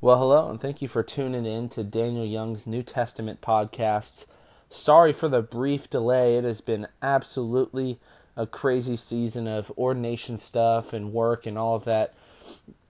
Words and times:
Well, 0.00 0.20
hello, 0.20 0.48
and 0.48 0.60
thank 0.60 0.80
you 0.80 0.86
for 0.86 1.02
tuning 1.02 1.44
in 1.44 1.68
to 1.70 1.82
Daniel 1.82 2.24
Young's 2.24 2.68
New 2.68 2.84
Testament 2.84 3.40
podcasts. 3.40 4.26
Sorry 4.70 5.12
for 5.12 5.28
the 5.28 5.42
brief 5.42 5.90
delay. 5.90 6.36
It 6.36 6.44
has 6.44 6.60
been 6.60 6.86
absolutely 7.02 7.98
a 8.36 8.46
crazy 8.46 8.94
season 8.94 9.48
of 9.48 9.72
ordination 9.76 10.38
stuff 10.38 10.92
and 10.92 11.12
work 11.12 11.46
and 11.46 11.58
all 11.58 11.74
of 11.74 11.84
that 11.86 12.14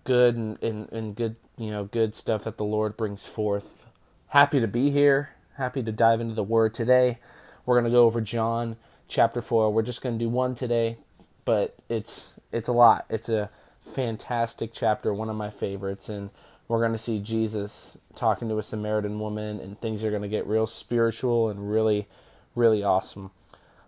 good 0.04 0.36
and, 0.36 0.62
and, 0.62 0.92
and 0.92 1.16
good, 1.16 1.36
you 1.56 1.70
know, 1.70 1.84
good 1.84 2.14
stuff 2.14 2.44
that 2.44 2.58
the 2.58 2.64
Lord 2.66 2.94
brings 2.94 3.26
forth. 3.26 3.86
Happy 4.28 4.60
to 4.60 4.68
be 4.68 4.90
here. 4.90 5.30
Happy 5.56 5.82
to 5.82 5.90
dive 5.90 6.20
into 6.20 6.34
the 6.34 6.42
Word 6.42 6.74
today. 6.74 7.20
We're 7.64 7.76
going 7.80 7.90
to 7.90 7.96
go 7.96 8.04
over 8.04 8.20
John 8.20 8.76
chapter 9.08 9.40
4. 9.40 9.72
We're 9.72 9.80
just 9.80 10.02
going 10.02 10.18
to 10.18 10.24
do 10.26 10.28
one 10.28 10.54
today, 10.54 10.98
but 11.46 11.74
it's 11.88 12.38
it's 12.52 12.68
a 12.68 12.74
lot. 12.74 13.06
It's 13.08 13.30
a 13.30 13.48
fantastic 13.82 14.74
chapter, 14.74 15.14
one 15.14 15.30
of 15.30 15.36
my 15.36 15.48
favorites 15.48 16.10
and 16.10 16.28
we're 16.68 16.80
going 16.80 16.92
to 16.92 16.98
see 16.98 17.18
Jesus 17.18 17.96
talking 18.14 18.48
to 18.50 18.58
a 18.58 18.62
Samaritan 18.62 19.18
woman, 19.18 19.58
and 19.58 19.80
things 19.80 20.04
are 20.04 20.10
going 20.10 20.22
to 20.22 20.28
get 20.28 20.46
real 20.46 20.66
spiritual 20.66 21.48
and 21.48 21.70
really, 21.70 22.06
really 22.54 22.84
awesome. 22.84 23.30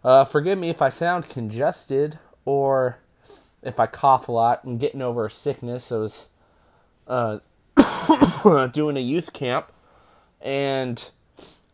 Uh, 0.03 0.25
forgive 0.25 0.59
me 0.59 0.71
if 0.71 0.81
I 0.81 0.89
sound 0.89 1.29
congested 1.29 2.19
or 2.47 2.99
if 3.63 3.79
I 3.79 3.85
cough 3.85 4.29
a 4.29 4.33
lot. 4.33 4.63
I'm 4.65 4.79
getting 4.79 5.03
over 5.03 5.27
a 5.27 5.31
sickness. 5.31 5.93
I 5.93 5.97
was 5.99 6.29
uh, 7.07 7.39
doing 8.73 8.97
a 8.97 9.01
youth 9.01 9.35
camp, 9.35 9.71
and 10.41 11.11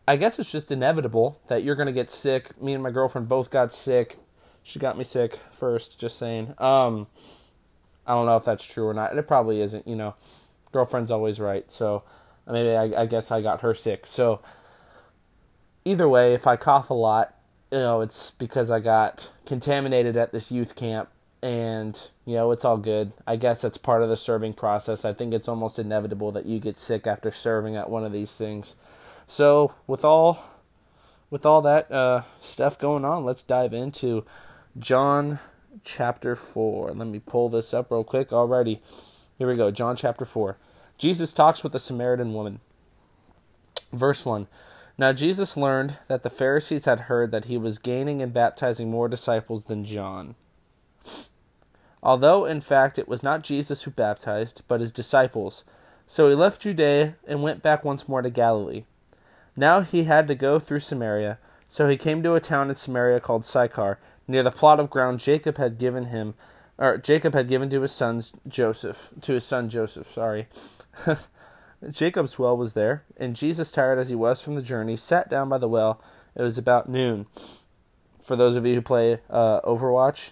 I 0.05 0.17
guess 0.17 0.39
it's 0.39 0.51
just 0.51 0.73
inevitable 0.73 1.39
that 1.47 1.63
you're 1.63 1.75
going 1.75 1.87
to 1.87 1.93
get 1.93 2.11
sick. 2.11 2.61
Me 2.61 2.73
and 2.73 2.83
my 2.83 2.91
girlfriend 2.91 3.29
both 3.29 3.49
got 3.49 3.71
sick. 3.71 4.17
She 4.61 4.77
got 4.77 4.97
me 4.97 5.05
sick 5.05 5.39
first, 5.53 5.97
just 5.97 6.19
saying. 6.19 6.53
Um, 6.57 7.07
I 8.05 8.13
don't 8.13 8.25
know 8.25 8.35
if 8.35 8.43
that's 8.43 8.65
true 8.65 8.85
or 8.85 8.93
not. 8.93 9.17
It 9.17 9.25
probably 9.25 9.61
isn't, 9.61 9.87
you 9.87 9.95
know 9.95 10.15
girlfriend's 10.71 11.11
always 11.11 11.39
right. 11.39 11.71
So 11.71 12.03
maybe 12.45 12.71
I, 12.71 13.01
I 13.01 13.05
guess 13.05 13.31
I 13.31 13.41
got 13.41 13.61
her 13.61 13.73
sick. 13.73 14.05
So 14.05 14.41
either 15.85 16.07
way, 16.07 16.33
if 16.33 16.47
I 16.47 16.55
cough 16.55 16.89
a 16.89 16.93
lot, 16.93 17.33
you 17.71 17.79
know, 17.79 18.01
it's 18.01 18.31
because 18.31 18.71
I 18.71 18.79
got 18.79 19.31
contaminated 19.45 20.15
at 20.17 20.31
this 20.31 20.51
youth 20.51 20.75
camp 20.75 21.09
and 21.41 22.09
you 22.25 22.35
know 22.35 22.51
it's 22.51 22.65
all 22.65 22.77
good. 22.77 23.13
I 23.25 23.35
guess 23.35 23.61
that's 23.61 23.77
part 23.77 24.01
of 24.01 24.09
the 24.09 24.17
serving 24.17 24.53
process. 24.53 25.05
I 25.05 25.13
think 25.13 25.33
it's 25.33 25.47
almost 25.47 25.77
inevitable 25.77 26.31
that 26.31 26.45
you 26.45 26.59
get 26.59 26.77
sick 26.77 27.05
after 27.05 27.31
serving 27.31 27.75
at 27.75 27.89
one 27.89 28.03
of 28.03 28.11
these 28.11 28.31
things. 28.31 28.75
So 29.27 29.75
with 29.85 30.03
all 30.03 30.43
with 31.29 31.45
all 31.45 31.61
that 31.61 31.91
uh, 31.91 32.21
stuff 32.39 32.79
going 32.79 33.03
on 33.03 33.25
let's 33.25 33.43
dive 33.43 33.73
into 33.73 34.23
john 34.79 35.39
chapter 35.83 36.37
4 36.37 36.93
let 36.93 37.05
me 37.05 37.19
pull 37.19 37.49
this 37.49 37.73
up 37.73 37.91
real 37.91 38.03
quick. 38.03 38.31
Already 38.31 38.81
here 39.37 39.47
we 39.47 39.55
go 39.55 39.71
john 39.71 39.95
chapter 39.95 40.25
4 40.25 40.57
Jesus 40.97 41.31
talks 41.31 41.63
with 41.63 41.73
the 41.73 41.79
Samaritan 41.79 42.33
woman. 42.33 42.59
Verse 43.93 44.25
1 44.25 44.47
Now 44.97 45.13
Jesus 45.13 45.55
learned 45.55 45.97
that 46.07 46.23
the 46.23 46.29
Pharisees 46.29 46.85
had 46.85 47.01
heard 47.01 47.31
that 47.31 47.45
he 47.45 47.57
was 47.57 47.77
gaining 47.77 48.21
and 48.21 48.33
baptizing 48.33 48.89
more 48.89 49.07
disciples 49.07 49.65
than 49.65 49.85
John. 49.85 50.35
Although, 52.01 52.45
in 52.45 52.61
fact, 52.61 52.97
it 52.97 53.07
was 53.07 53.21
not 53.21 53.43
Jesus 53.43 53.83
who 53.83 53.91
baptized, 53.91 54.63
but 54.67 54.81
his 54.81 54.91
disciples. 54.91 55.65
So 56.07 56.29
he 56.29 56.35
left 56.35 56.61
Judea 56.61 57.15
and 57.27 57.43
went 57.43 57.61
back 57.61 57.83
once 57.83 58.07
more 58.07 58.21
to 58.21 58.29
Galilee. 58.29 58.85
Now 59.55 59.81
he 59.81 60.05
had 60.05 60.27
to 60.27 60.35
go 60.35 60.57
through 60.57 60.79
Samaria, 60.79 61.37
so 61.69 61.87
he 61.87 61.97
came 61.97 62.23
to 62.23 62.35
a 62.35 62.39
town 62.39 62.69
in 62.69 62.75
Samaria 62.75 63.19
called 63.19 63.45
Sychar, 63.45 63.99
near 64.27 64.41
the 64.41 64.51
plot 64.51 64.79
of 64.79 64.89
ground 64.89 65.19
Jacob 65.19 65.57
had 65.57 65.77
given 65.77 66.05
him, 66.05 66.33
or 66.77 66.97
Jacob 66.97 67.33
had 67.33 67.47
given 67.47 67.69
to 67.69 67.81
his 67.81 67.91
sons 67.91 68.33
Joseph, 68.47 69.11
to 69.21 69.33
his 69.33 69.43
son 69.43 69.69
Joseph. 69.69 70.11
Sorry. 70.11 70.47
Jacob's 71.91 72.39
well 72.39 72.57
was 72.57 72.73
there, 72.73 73.03
and 73.17 73.35
Jesus, 73.35 73.71
tired 73.71 73.99
as 73.99 74.09
he 74.09 74.15
was 74.15 74.41
from 74.41 74.55
the 74.55 74.61
journey, 74.61 74.95
sat 74.95 75.29
down 75.29 75.49
by 75.49 75.57
the 75.57 75.67
well. 75.67 76.01
It 76.35 76.41
was 76.41 76.57
about 76.57 76.89
noon. 76.89 77.27
For 78.19 78.35
those 78.35 78.55
of 78.55 78.65
you 78.65 78.75
who 78.75 78.81
play 78.81 79.19
uh, 79.29 79.61
Overwatch, 79.61 80.31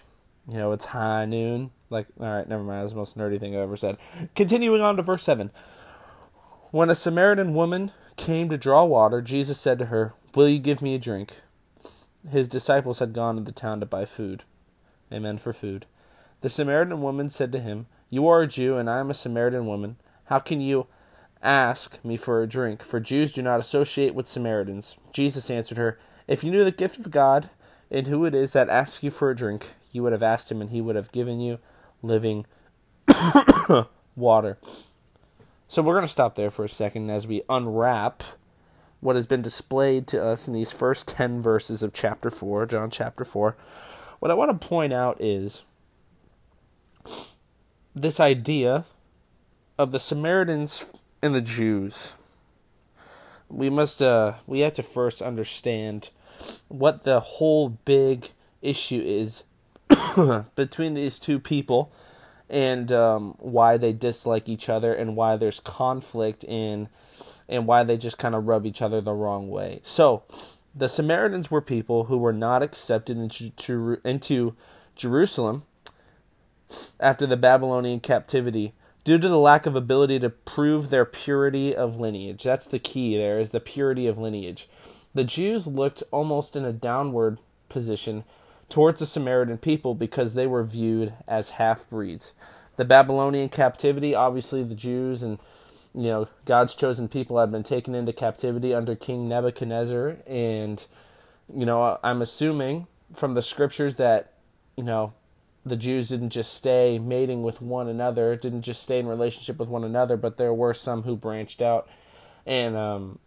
you 0.50 0.58
know 0.58 0.72
it's 0.72 0.86
high 0.86 1.24
noon. 1.24 1.70
Like, 1.88 2.06
all 2.20 2.26
right, 2.26 2.48
never 2.48 2.62
mind. 2.62 2.82
That's 2.82 2.92
the 2.92 2.98
most 2.98 3.16
nerdy 3.16 3.38
thing 3.38 3.54
I've 3.54 3.62
ever 3.62 3.76
said. 3.76 3.96
Continuing 4.34 4.80
on 4.80 4.96
to 4.96 5.02
verse 5.02 5.22
seven. 5.22 5.50
When 6.72 6.90
a 6.90 6.94
Samaritan 6.94 7.54
woman 7.54 7.92
came 8.16 8.48
to 8.48 8.58
draw 8.58 8.84
water, 8.84 9.22
Jesus 9.22 9.58
said 9.58 9.78
to 9.78 9.86
her, 9.86 10.14
"Will 10.34 10.48
you 10.48 10.58
give 10.58 10.82
me 10.82 10.94
a 10.94 10.98
drink?" 10.98 11.34
His 12.30 12.48
disciples 12.48 12.98
had 12.98 13.12
gone 13.12 13.36
to 13.36 13.42
the 13.42 13.52
town 13.52 13.78
to 13.80 13.86
buy 13.86 14.04
food. 14.04 14.42
Amen 15.12 15.38
for 15.38 15.52
food. 15.52 15.86
The 16.46 16.50
Samaritan 16.50 17.02
woman 17.02 17.28
said 17.28 17.50
to 17.50 17.58
him, 17.58 17.86
"You 18.08 18.28
are 18.28 18.42
a 18.42 18.46
Jew, 18.46 18.76
and 18.76 18.88
I 18.88 19.00
am 19.00 19.10
a 19.10 19.14
Samaritan 19.14 19.66
woman." 19.66 19.96
How 20.26 20.38
can 20.38 20.60
you 20.60 20.86
ask 21.42 21.98
me 22.04 22.16
for 22.16 22.40
a 22.40 22.46
drink? 22.46 22.82
For 22.82 23.00
Jews 23.00 23.32
do 23.32 23.42
not 23.42 23.58
associate 23.58 24.14
with 24.14 24.28
Samaritans. 24.28 24.96
Jesus 25.12 25.50
answered 25.50 25.76
her, 25.76 25.98
If 26.28 26.44
you 26.44 26.52
knew 26.52 26.62
the 26.62 26.70
gift 26.70 27.00
of 27.00 27.10
God 27.10 27.50
and 27.90 28.06
who 28.06 28.24
it 28.24 28.32
is 28.32 28.52
that 28.52 28.68
asks 28.68 29.02
you 29.02 29.10
for 29.10 29.28
a 29.28 29.34
drink, 29.34 29.70
you 29.90 30.04
would 30.04 30.12
have 30.12 30.22
asked 30.22 30.52
him, 30.52 30.60
and 30.60 30.70
he 30.70 30.80
would 30.80 30.94
have 30.94 31.10
given 31.10 31.40
you 31.40 31.58
living 32.00 32.46
water. 34.14 34.56
So 35.66 35.82
we're 35.82 35.94
going 35.94 36.02
to 36.02 36.08
stop 36.08 36.36
there 36.36 36.52
for 36.52 36.64
a 36.64 36.68
second 36.68 37.10
as 37.10 37.26
we 37.26 37.42
unwrap 37.48 38.22
what 39.00 39.16
has 39.16 39.26
been 39.26 39.42
displayed 39.42 40.06
to 40.06 40.22
us 40.22 40.46
in 40.46 40.54
these 40.54 40.70
first 40.70 41.08
10 41.08 41.42
verses 41.42 41.82
of 41.82 41.92
chapter 41.92 42.30
4, 42.30 42.66
John 42.66 42.88
chapter 42.88 43.24
4. 43.24 43.56
What 44.20 44.30
I 44.30 44.34
want 44.34 44.60
to 44.60 44.68
point 44.68 44.92
out 44.92 45.20
is 45.20 45.64
this 47.94 48.20
idea 48.20 48.84
of 49.78 49.92
the 49.92 49.98
Samaritans 49.98 50.92
and 51.22 51.34
the 51.34 51.40
Jews, 51.40 52.16
we 53.48 53.70
must 53.70 54.02
uh, 54.02 54.34
we 54.46 54.60
have 54.60 54.74
to 54.74 54.82
first 54.82 55.22
understand 55.22 56.10
what 56.68 57.04
the 57.04 57.20
whole 57.20 57.70
big 57.70 58.30
issue 58.62 59.00
is 59.00 59.44
between 60.54 60.94
these 60.94 61.18
two 61.18 61.38
people 61.38 61.92
and 62.48 62.92
um, 62.92 63.34
why 63.38 63.76
they 63.76 63.92
dislike 63.92 64.48
each 64.48 64.68
other 64.68 64.94
and 64.94 65.16
why 65.16 65.36
there's 65.36 65.60
conflict 65.60 66.44
in 66.44 66.88
and 67.48 67.66
why 67.66 67.84
they 67.84 67.96
just 67.96 68.18
kind 68.18 68.34
of 68.34 68.46
rub 68.46 68.66
each 68.66 68.82
other 68.82 69.00
the 69.00 69.12
wrong 69.12 69.48
way. 69.48 69.80
So, 69.82 70.24
the 70.74 70.88
Samaritans 70.88 71.50
were 71.50 71.62
people 71.62 72.04
who 72.04 72.18
were 72.18 72.32
not 72.32 72.62
accepted 72.62 73.16
into, 73.16 73.98
into 74.04 74.54
Jerusalem 74.94 75.62
after 77.00 77.26
the 77.26 77.36
Babylonian 77.36 78.00
captivity 78.00 78.72
due 79.04 79.18
to 79.18 79.28
the 79.28 79.38
lack 79.38 79.66
of 79.66 79.76
ability 79.76 80.18
to 80.18 80.28
prove 80.28 80.90
their 80.90 81.04
purity 81.04 81.74
of 81.74 82.00
lineage. 82.00 82.42
That's 82.42 82.66
the 82.66 82.80
key 82.80 83.16
there 83.16 83.38
is 83.38 83.50
the 83.50 83.60
purity 83.60 84.08
of 84.08 84.18
lineage. 84.18 84.68
The 85.14 85.22
Jews 85.24 85.66
looked 85.66 86.02
almost 86.10 86.56
in 86.56 86.64
a 86.64 86.72
downward 86.72 87.38
position 87.68 88.24
towards 88.68 89.00
the 89.00 89.06
Samaritan 89.06 89.58
people 89.58 89.94
because 89.94 90.34
they 90.34 90.46
were 90.46 90.64
viewed 90.64 91.14
as 91.28 91.50
half 91.50 91.88
breeds. 91.88 92.32
The 92.76 92.84
Babylonian 92.84 93.48
captivity, 93.48 94.14
obviously 94.14 94.62
the 94.62 94.74
Jews 94.74 95.22
and 95.22 95.38
you 95.94 96.08
know, 96.08 96.28
God's 96.44 96.74
chosen 96.74 97.08
people 97.08 97.38
had 97.38 97.50
been 97.50 97.62
taken 97.62 97.94
into 97.94 98.12
captivity 98.12 98.74
under 98.74 98.94
King 98.94 99.28
Nebuchadnezzar 99.28 100.16
and 100.26 100.84
you 101.54 101.64
know, 101.64 101.98
I'm 102.02 102.22
assuming 102.22 102.88
from 103.14 103.34
the 103.34 103.40
scriptures 103.40 103.96
that 103.98 104.32
you 104.76 104.82
know, 104.82 105.12
the 105.66 105.76
Jews 105.76 106.08
didn't 106.08 106.30
just 106.30 106.54
stay 106.54 106.96
mating 107.00 107.42
with 107.42 107.60
one 107.60 107.88
another, 107.88 108.36
didn't 108.36 108.62
just 108.62 108.84
stay 108.84 109.00
in 109.00 109.08
relationship 109.08 109.58
with 109.58 109.68
one 109.68 109.82
another, 109.82 110.16
but 110.16 110.36
there 110.36 110.54
were 110.54 110.72
some 110.72 111.02
who 111.02 111.16
branched 111.16 111.60
out 111.60 111.88
and 112.46 112.76
um, 112.76 113.18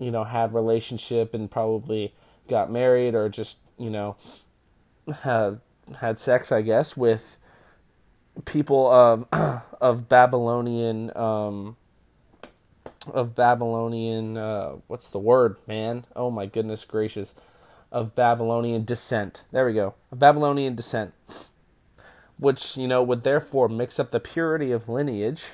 you 0.00 0.10
know 0.10 0.24
had 0.24 0.52
relationship 0.52 1.32
and 1.32 1.48
probably 1.48 2.12
got 2.48 2.72
married 2.72 3.14
or 3.14 3.28
just 3.28 3.58
you 3.78 3.88
know 3.88 4.16
had 5.22 5.60
had 6.00 6.18
sex, 6.18 6.50
I 6.50 6.62
guess, 6.62 6.96
with 6.96 7.38
people 8.44 8.90
of 8.90 9.28
of 9.80 10.08
Babylonian 10.08 11.16
um, 11.16 11.76
of 13.14 13.36
Babylonian 13.36 14.36
uh, 14.36 14.72
what's 14.88 15.08
the 15.10 15.20
word, 15.20 15.56
man? 15.68 16.04
Oh 16.16 16.32
my 16.32 16.46
goodness 16.46 16.84
gracious. 16.84 17.36
Of 17.92 18.16
Babylonian 18.16 18.84
descent. 18.84 19.44
There 19.52 19.64
we 19.64 19.72
go. 19.72 19.94
Of 20.10 20.18
Babylonian 20.18 20.74
descent 20.74 21.14
which 22.38 22.76
you 22.76 22.86
know 22.86 23.02
would 23.02 23.22
therefore 23.22 23.68
mix 23.68 23.98
up 23.98 24.10
the 24.10 24.20
purity 24.20 24.72
of 24.72 24.88
lineage 24.88 25.52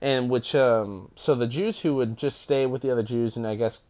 and 0.00 0.30
which 0.30 0.54
um, 0.54 1.10
so 1.14 1.34
the 1.34 1.46
Jews 1.46 1.80
who 1.80 1.94
would 1.96 2.16
just 2.16 2.40
stay 2.40 2.66
with 2.66 2.82
the 2.82 2.90
other 2.90 3.02
Jews 3.02 3.36
and 3.36 3.46
I 3.46 3.54
guess 3.54 3.82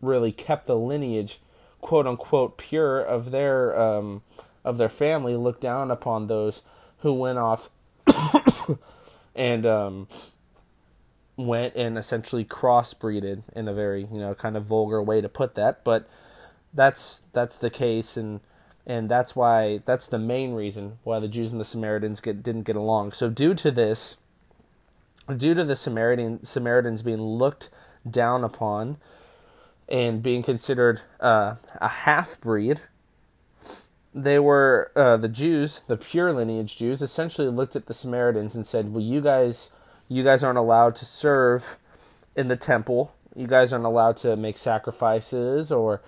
really 0.00 0.32
kept 0.32 0.66
the 0.66 0.76
lineage 0.76 1.40
quote 1.80 2.06
unquote 2.06 2.58
pure 2.58 3.00
of 3.00 3.30
their 3.30 3.78
um, 3.78 4.22
of 4.64 4.78
their 4.78 4.88
family 4.88 5.36
looked 5.36 5.60
down 5.60 5.90
upon 5.90 6.26
those 6.26 6.62
who 6.98 7.12
went 7.12 7.38
off 7.38 7.70
and 9.34 9.64
um, 9.64 10.08
went 11.36 11.74
and 11.76 11.96
essentially 11.96 12.44
crossbreeded 12.44 13.42
in 13.54 13.68
a 13.68 13.72
very 13.74 14.08
you 14.12 14.18
know 14.18 14.34
kind 14.34 14.56
of 14.56 14.64
vulgar 14.64 15.02
way 15.02 15.20
to 15.20 15.28
put 15.28 15.54
that. 15.54 15.84
But 15.84 16.08
that's 16.74 17.22
that's 17.32 17.56
the 17.56 17.70
case. 17.70 18.16
And 18.16 18.40
and 18.86 19.08
that's 19.08 19.34
why 19.34 19.80
that's 19.84 20.06
the 20.06 20.18
main 20.18 20.52
reason 20.52 20.98
why 21.02 21.18
the 21.18 21.28
Jews 21.28 21.50
and 21.50 21.60
the 21.60 21.64
Samaritans 21.64 22.20
get, 22.20 22.42
didn't 22.42 22.62
get 22.62 22.76
along. 22.76 23.12
So 23.12 23.28
due 23.28 23.54
to 23.54 23.70
this, 23.70 24.18
due 25.34 25.54
to 25.54 25.64
the 25.64 25.76
Samaritan 25.76 26.44
Samaritans 26.44 27.02
being 27.02 27.20
looked 27.20 27.68
down 28.08 28.44
upon 28.44 28.98
and 29.88 30.22
being 30.22 30.42
considered 30.42 31.02
uh, 31.20 31.56
a 31.80 31.88
half 31.88 32.40
breed, 32.40 32.80
they 34.14 34.38
were 34.38 34.92
uh, 34.94 35.16
the 35.16 35.28
Jews, 35.28 35.80
the 35.86 35.96
pure 35.96 36.32
lineage 36.32 36.76
Jews, 36.76 37.02
essentially 37.02 37.48
looked 37.48 37.76
at 37.76 37.86
the 37.86 37.94
Samaritans 37.94 38.54
and 38.54 38.64
said, 38.66 38.92
"Well, 38.92 39.02
you 39.02 39.20
guys, 39.20 39.72
you 40.08 40.22
guys 40.22 40.44
aren't 40.44 40.58
allowed 40.58 40.94
to 40.96 41.04
serve 41.04 41.78
in 42.36 42.48
the 42.48 42.56
temple. 42.56 43.12
You 43.34 43.46
guys 43.46 43.72
aren't 43.72 43.84
allowed 43.84 44.16
to 44.18 44.36
make 44.36 44.56
sacrifices 44.56 45.70
or 45.72 46.00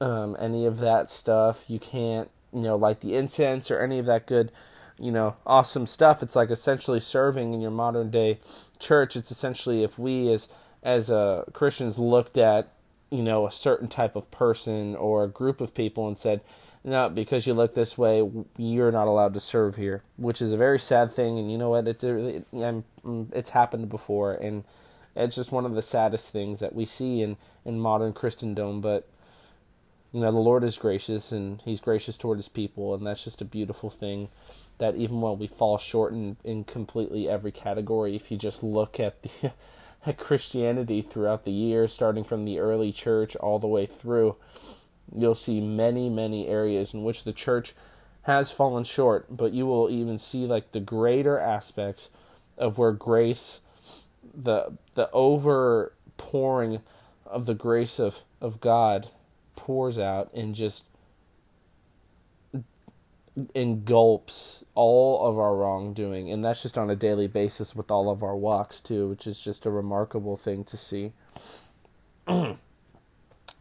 um, 0.00 0.36
any 0.38 0.66
of 0.66 0.78
that 0.78 1.10
stuff. 1.10 1.68
You 1.68 1.78
can't, 1.78 2.30
you 2.52 2.62
know, 2.62 2.76
light 2.76 3.00
the 3.00 3.14
incense 3.16 3.70
or 3.70 3.80
any 3.80 3.98
of 3.98 4.06
that 4.06 4.26
good." 4.26 4.52
you 4.98 5.10
know, 5.10 5.36
awesome 5.46 5.86
stuff. 5.86 6.22
It's 6.22 6.36
like 6.36 6.50
essentially 6.50 7.00
serving 7.00 7.52
in 7.52 7.60
your 7.60 7.70
modern 7.70 8.10
day 8.10 8.38
church. 8.78 9.16
It's 9.16 9.30
essentially 9.30 9.82
if 9.82 9.98
we 9.98 10.32
as 10.32 10.48
as 10.82 11.10
uh, 11.10 11.44
Christians 11.52 11.98
looked 11.98 12.38
at 12.38 12.68
you 13.10 13.22
know 13.22 13.46
a 13.46 13.52
certain 13.52 13.88
type 13.88 14.16
of 14.16 14.30
person 14.30 14.94
or 14.94 15.24
a 15.24 15.28
group 15.28 15.60
of 15.60 15.74
people 15.74 16.06
and 16.06 16.16
said, 16.16 16.42
no, 16.84 17.08
because 17.08 17.46
you 17.46 17.54
look 17.54 17.74
this 17.74 17.96
way, 17.96 18.28
you're 18.58 18.92
not 18.92 19.08
allowed 19.08 19.34
to 19.34 19.40
serve 19.40 19.76
here, 19.76 20.02
which 20.16 20.42
is 20.42 20.52
a 20.52 20.56
very 20.56 20.78
sad 20.78 21.10
thing. 21.12 21.38
And 21.38 21.50
you 21.50 21.56
know 21.56 21.70
what? 21.70 21.88
It, 21.88 22.04
it, 22.04 22.52
mm, 22.52 23.32
it's 23.32 23.50
happened 23.50 23.88
before, 23.88 24.34
and 24.34 24.64
it's 25.16 25.34
just 25.34 25.50
one 25.50 25.64
of 25.64 25.74
the 25.74 25.82
saddest 25.82 26.30
things 26.32 26.60
that 26.60 26.74
we 26.74 26.84
see 26.84 27.22
in 27.22 27.36
in 27.64 27.80
modern 27.80 28.12
Christendom. 28.12 28.80
But 28.80 29.08
you 30.14 30.20
know, 30.20 30.30
the 30.30 30.38
Lord 30.38 30.62
is 30.62 30.78
gracious, 30.78 31.32
and 31.32 31.60
He's 31.62 31.80
gracious 31.80 32.16
toward 32.16 32.38
His 32.38 32.48
people, 32.48 32.94
and 32.94 33.04
that's 33.04 33.24
just 33.24 33.42
a 33.42 33.44
beautiful 33.44 33.90
thing 33.90 34.28
that 34.78 34.94
even 34.94 35.20
when 35.20 35.40
we 35.40 35.48
fall 35.48 35.76
short 35.76 36.12
in, 36.12 36.36
in 36.44 36.62
completely 36.62 37.28
every 37.28 37.50
category, 37.50 38.14
if 38.14 38.30
you 38.30 38.38
just 38.38 38.62
look 38.62 39.00
at 39.00 39.24
the 39.24 39.52
at 40.06 40.16
Christianity 40.16 41.02
throughout 41.02 41.44
the 41.44 41.50
years, 41.50 41.92
starting 41.92 42.22
from 42.22 42.44
the 42.44 42.60
early 42.60 42.92
church 42.92 43.34
all 43.36 43.58
the 43.58 43.66
way 43.66 43.86
through, 43.86 44.36
you'll 45.12 45.34
see 45.34 45.60
many, 45.60 46.08
many 46.08 46.46
areas 46.46 46.94
in 46.94 47.02
which 47.02 47.24
the 47.24 47.32
church 47.32 47.74
has 48.22 48.52
fallen 48.52 48.84
short, 48.84 49.26
but 49.36 49.52
you 49.52 49.66
will 49.66 49.90
even 49.90 50.16
see 50.16 50.46
like 50.46 50.70
the 50.70 50.80
greater 50.80 51.40
aspects 51.40 52.10
of 52.56 52.78
where 52.78 52.92
grace, 52.92 53.62
the 54.32 54.78
the 54.94 55.10
over 55.10 55.92
pouring 56.18 56.82
of 57.26 57.46
the 57.46 57.54
grace 57.54 57.98
of, 57.98 58.22
of 58.40 58.60
God 58.60 59.08
pours 59.64 59.98
out 59.98 60.30
and 60.34 60.54
just 60.54 60.84
engulfs 63.54 64.62
all 64.74 65.26
of 65.26 65.38
our 65.38 65.56
wrongdoing, 65.56 66.30
and 66.30 66.44
that's 66.44 66.62
just 66.62 66.76
on 66.76 66.90
a 66.90 66.94
daily 66.94 67.26
basis 67.26 67.74
with 67.74 67.90
all 67.90 68.10
of 68.10 68.22
our 68.22 68.36
walks 68.36 68.78
too, 68.78 69.08
which 69.08 69.26
is 69.26 69.42
just 69.42 69.64
a 69.64 69.70
remarkable 69.70 70.36
thing 70.36 70.64
to 70.64 70.76
see. 70.76 71.12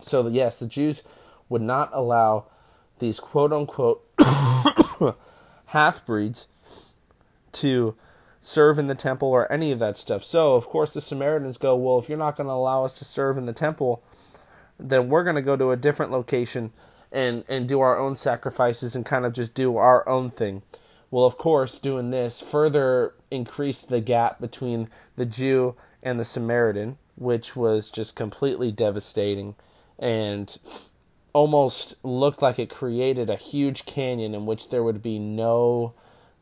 so 0.01 0.27
yes, 0.27 0.59
the 0.59 0.67
Jews 0.67 1.03
would 1.47 1.61
not 1.61 1.89
allow 1.93 2.47
these 2.99 3.21
quote 3.21 3.53
unquote 3.53 4.05
half 5.67 6.05
breeds 6.05 6.49
to 7.53 7.95
serve 8.41 8.77
in 8.77 8.87
the 8.87 8.95
temple 8.95 9.29
or 9.29 9.49
any 9.49 9.71
of 9.71 9.79
that 9.79 9.97
stuff. 9.97 10.25
So 10.25 10.55
of 10.55 10.65
course 10.65 10.93
the 10.93 10.99
Samaritans 10.99 11.57
go, 11.57 11.77
well, 11.77 11.97
if 11.97 12.09
you're 12.09 12.17
not 12.17 12.35
going 12.35 12.47
to 12.47 12.53
allow 12.53 12.83
us 12.83 12.93
to 12.95 13.05
serve 13.05 13.37
in 13.37 13.45
the 13.45 13.53
temple, 13.53 14.03
then 14.83 15.09
we're 15.09 15.23
going 15.23 15.35
to 15.35 15.41
go 15.41 15.55
to 15.55 15.71
a 15.71 15.77
different 15.77 16.11
location 16.11 16.71
and 17.11 17.43
and 17.47 17.67
do 17.67 17.79
our 17.79 17.97
own 17.97 18.15
sacrifices 18.15 18.95
and 18.95 19.05
kind 19.05 19.25
of 19.25 19.33
just 19.33 19.55
do 19.55 19.77
our 19.77 20.07
own 20.07 20.29
thing. 20.29 20.61
Well, 21.09 21.25
of 21.25 21.37
course, 21.37 21.79
doing 21.79 22.09
this 22.09 22.41
further 22.41 23.13
increased 23.29 23.89
the 23.89 24.01
gap 24.01 24.41
between 24.41 24.89
the 25.15 25.25
Jew 25.25 25.75
and 26.01 26.19
the 26.19 26.25
Samaritan, 26.25 26.97
which 27.15 27.55
was 27.55 27.91
just 27.91 28.15
completely 28.15 28.71
devastating 28.71 29.55
and 29.99 30.57
almost 31.31 32.03
looked 32.03 32.41
like 32.41 32.59
it 32.59 32.69
created 32.69 33.29
a 33.29 33.35
huge 33.35 33.85
canyon 33.85 34.33
in 34.33 34.45
which 34.45 34.69
there 34.69 34.83
would 34.83 35.01
be 35.01 35.19
no 35.19 35.93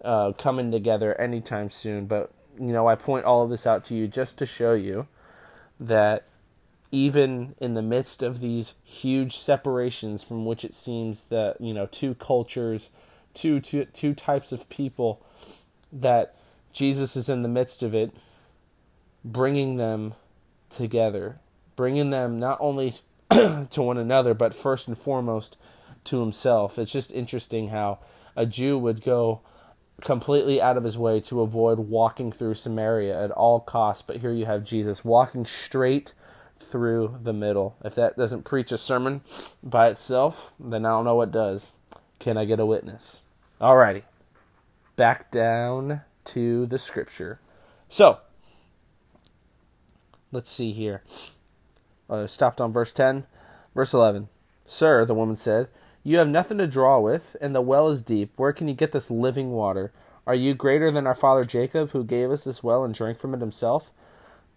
uh, 0.03 0.31
coming 0.33 0.71
together 0.71 1.19
anytime 1.19 1.69
soon. 1.69 2.05
But, 2.05 2.31
you 2.59 2.73
know, 2.73 2.87
I 2.87 2.95
point 2.95 3.25
all 3.25 3.43
of 3.43 3.49
this 3.49 3.67
out 3.67 3.83
to 3.85 3.95
you 3.95 4.07
just 4.07 4.37
to 4.39 4.45
show 4.45 4.73
you 4.73 5.07
that 5.79 6.25
even 6.91 7.55
in 7.59 7.73
the 7.73 7.81
midst 7.81 8.21
of 8.21 8.39
these 8.41 8.75
huge 8.83 9.37
separations 9.37 10.23
from 10.23 10.45
which 10.45 10.65
it 10.65 10.73
seems 10.73 11.25
that 11.25 11.59
you 11.59 11.73
know 11.73 11.85
two 11.85 12.13
cultures 12.15 12.89
two 13.33 13.59
two 13.59 13.85
two 13.85 14.13
types 14.13 14.51
of 14.51 14.69
people 14.69 15.21
that 15.91 16.35
Jesus 16.73 17.15
is 17.15 17.29
in 17.29 17.41
the 17.41 17.49
midst 17.49 17.83
of 17.83 17.93
it 17.95 18.11
bringing 19.23 19.75
them 19.75 20.13
together. 20.69 21.39
Bringing 21.75 22.09
them 22.09 22.39
not 22.39 22.57
only 22.59 22.93
to 23.31 23.81
one 23.81 23.97
another 23.97 24.33
but 24.33 24.55
first 24.55 24.87
and 24.87 24.97
foremost 24.97 25.57
to 26.05 26.19
himself. 26.19 26.79
It's 26.79 26.91
just 26.91 27.11
interesting 27.11 27.69
how 27.69 27.99
a 28.35 28.45
Jew 28.45 28.77
would 28.77 29.03
go 29.03 29.41
completely 30.01 30.61
out 30.61 30.77
of 30.77 30.83
his 30.83 30.97
way 30.97 31.19
to 31.19 31.41
avoid 31.41 31.77
walking 31.77 32.31
through 32.31 32.55
Samaria 32.55 33.23
at 33.23 33.31
all 33.31 33.59
costs. 33.59 34.01
But 34.01 34.17
here 34.17 34.31
you 34.31 34.45
have 34.45 34.63
Jesus 34.63 35.05
walking 35.05 35.45
straight 35.45 36.13
through 36.61 37.19
the 37.21 37.33
middle. 37.33 37.75
If 37.83 37.95
that 37.95 38.17
doesn't 38.17 38.45
preach 38.45 38.71
a 38.71 38.77
sermon 38.77 39.21
by 39.63 39.89
itself, 39.89 40.53
then 40.59 40.85
I 40.85 40.89
don't 40.89 41.05
know 41.05 41.15
what 41.15 41.31
does. 41.31 41.73
Can 42.19 42.37
I 42.37 42.45
get 42.45 42.59
a 42.59 42.65
witness? 42.65 43.23
Alrighty. 43.59 44.03
Back 44.95 45.31
down 45.31 46.01
to 46.25 46.65
the 46.65 46.77
scripture. 46.77 47.39
So, 47.89 48.19
let's 50.31 50.49
see 50.49 50.71
here. 50.71 51.03
Uh, 52.09 52.27
stopped 52.27 52.61
on 52.61 52.71
verse 52.71 52.91
10. 52.91 53.25
Verse 53.73 53.93
11. 53.93 54.29
Sir, 54.65 55.05
the 55.05 55.15
woman 55.15 55.35
said, 55.35 55.67
You 56.03 56.17
have 56.17 56.27
nothing 56.27 56.57
to 56.59 56.67
draw 56.67 56.99
with, 56.99 57.35
and 57.41 57.55
the 57.55 57.61
well 57.61 57.89
is 57.89 58.01
deep. 58.01 58.31
Where 58.35 58.53
can 58.53 58.67
you 58.67 58.73
get 58.73 58.91
this 58.91 59.09
living 59.09 59.51
water? 59.51 59.91
Are 60.27 60.35
you 60.35 60.53
greater 60.53 60.91
than 60.91 61.07
our 61.07 61.15
father 61.15 61.43
Jacob, 61.43 61.91
who 61.91 62.03
gave 62.03 62.31
us 62.31 62.43
this 62.43 62.63
well 62.63 62.83
and 62.83 62.93
drank 62.93 63.17
from 63.17 63.33
it 63.33 63.41
himself? 63.41 63.91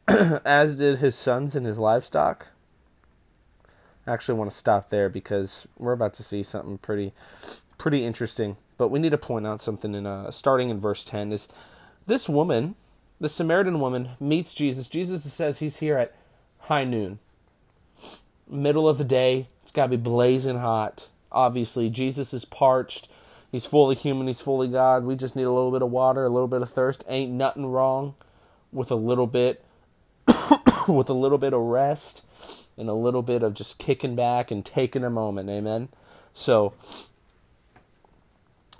as 0.45 0.77
did 0.77 0.99
his 0.99 1.15
sons 1.15 1.57
and 1.57 1.67
his 1.67 1.79
livestock. 1.79 2.49
I 4.07 4.13
actually 4.13 4.39
want 4.39 4.51
to 4.51 4.57
stop 4.57 4.91
there 4.91 5.09
because 5.09 5.67
we're 5.79 5.93
about 5.93 6.15
to 6.15 6.23
see 6.23 6.43
something 6.43 6.79
pretty 6.79 7.13
pretty 7.79 8.05
interesting. 8.05 8.57
But 8.77 8.89
we 8.89 8.99
need 8.99 9.11
to 9.11 9.19
point 9.19 9.47
out 9.47 9.63
something 9.63 9.95
in 9.95 10.07
uh, 10.07 10.31
starting 10.31 10.69
in 10.69 10.81
verse 10.81 11.05
10 11.05 11.33
is 11.33 11.49
this 12.07 12.29
woman, 12.29 12.75
the 13.21 13.29
Samaritan 13.29 13.81
woman 13.81 14.11
meets 14.21 14.53
Jesus. 14.53 14.89
Jesus 14.89 15.33
says 15.33 15.61
he's 15.61 15.79
here 15.79 15.97
at 15.97 16.15
high 16.61 16.85
noon. 16.85 17.19
Middle 18.49 18.89
of 18.89 18.99
the 18.99 19.05
day, 19.05 19.47
it's 19.63 19.73
got 19.73 19.85
to 19.85 19.91
be 19.91 19.97
blazing 19.97 20.59
hot. 20.59 21.09
Obviously, 21.33 21.89
Jesus 21.89 22.35
is 22.35 22.45
parched. 22.45 23.09
He's 23.51 23.65
fully 23.65 23.95
human, 23.95 24.27
he's 24.27 24.41
fully 24.41 24.69
God. 24.69 25.05
We 25.05 25.15
just 25.15 25.37
need 25.37 25.45
a 25.45 25.53
little 25.53 25.71
bit 25.71 25.83
of 25.83 25.91
water, 25.91 26.25
a 26.25 26.31
little 26.31 26.49
bit 26.49 26.61
of 26.61 26.71
thirst. 26.71 27.05
Ain't 27.09 27.31
nothing 27.31 27.67
wrong 27.67 28.15
with 28.73 28.91
a 28.91 28.97
little 28.97 29.29
bit 29.29 29.65
with 30.89 31.09
a 31.09 31.15
little 31.15 31.39
bit 31.39 31.53
of 31.53 31.61
rest 31.61 32.23
and 32.77 32.89
a 32.89 32.95
little 32.95 33.23
bit 33.23 33.43
of 33.43 33.55
just 33.55 33.79
kicking 33.79 34.17
back 34.17 34.51
and 34.51 34.65
taking 34.65 35.05
a 35.05 35.11
moment. 35.11 35.49
Amen. 35.49 35.89
So, 36.33 36.75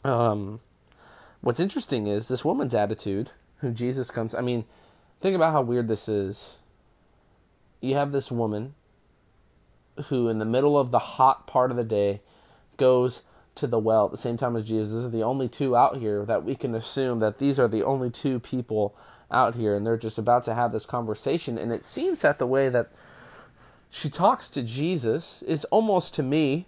um, 0.05 0.61
what's 1.41 1.61
interesting 1.61 2.07
is 2.07 2.29
this 2.29 2.45
woman's 2.45 2.75
attitude, 2.75 3.31
who 3.59 3.71
Jesus 3.71 4.11
comes. 4.11 4.35
I 4.35 4.41
mean, 4.41 4.65
think 5.21 5.37
about 5.37 5.53
how 5.53 5.63
weird 5.63 5.89
this 5.89 6.09
is. 6.09 6.57
You 7.81 7.95
have 7.95 8.13
this 8.13 8.31
woman 8.31 8.75
who, 10.07 10.29
in 10.29 10.39
the 10.39 10.45
middle 10.45 10.79
of 10.79 10.91
the 10.91 10.99
hot 10.99 11.47
part 11.47 11.71
of 11.71 11.77
the 11.77 11.85
day, 11.85 12.21
goes 12.77 13.23
to 13.55 13.67
the 13.67 13.79
well 13.79 14.07
at 14.07 14.11
the 14.11 14.17
same 14.17 14.37
time 14.37 14.57
as 14.57 14.65
Jesus. 14.65 14.95
These 14.95 15.05
are 15.05 15.11
the 15.11 15.23
only 15.23 15.49
two 15.49 15.77
out 15.77 15.99
here 15.99 16.25
that 16.25 16.45
we 16.45 16.57
can 16.57 16.75
assume 16.75 17.21
that 17.21 17.39
these 17.39 17.61
are 17.61 17.69
the 17.69 17.85
only 17.85 18.11
two 18.11 18.41
people 18.41 18.97
out 19.31 19.55
here 19.55 19.75
and 19.75 19.87
they're 19.87 19.97
just 19.97 20.19
about 20.19 20.45
to 20.45 20.55
have 20.55 20.73
this 20.73 20.87
conversation 20.87 21.59
and 21.59 21.73
it 21.73 21.85
seems 21.85 22.21
that 22.21 22.39
the 22.39 22.47
way 22.47 22.69
that 22.69 22.91
she 23.95 24.11
talks 24.11 24.51
to 24.51 24.61
Jesus 24.61 25.41
is 25.43 25.65
almost 25.67 26.17
to 26.17 26.25
me 26.25 26.67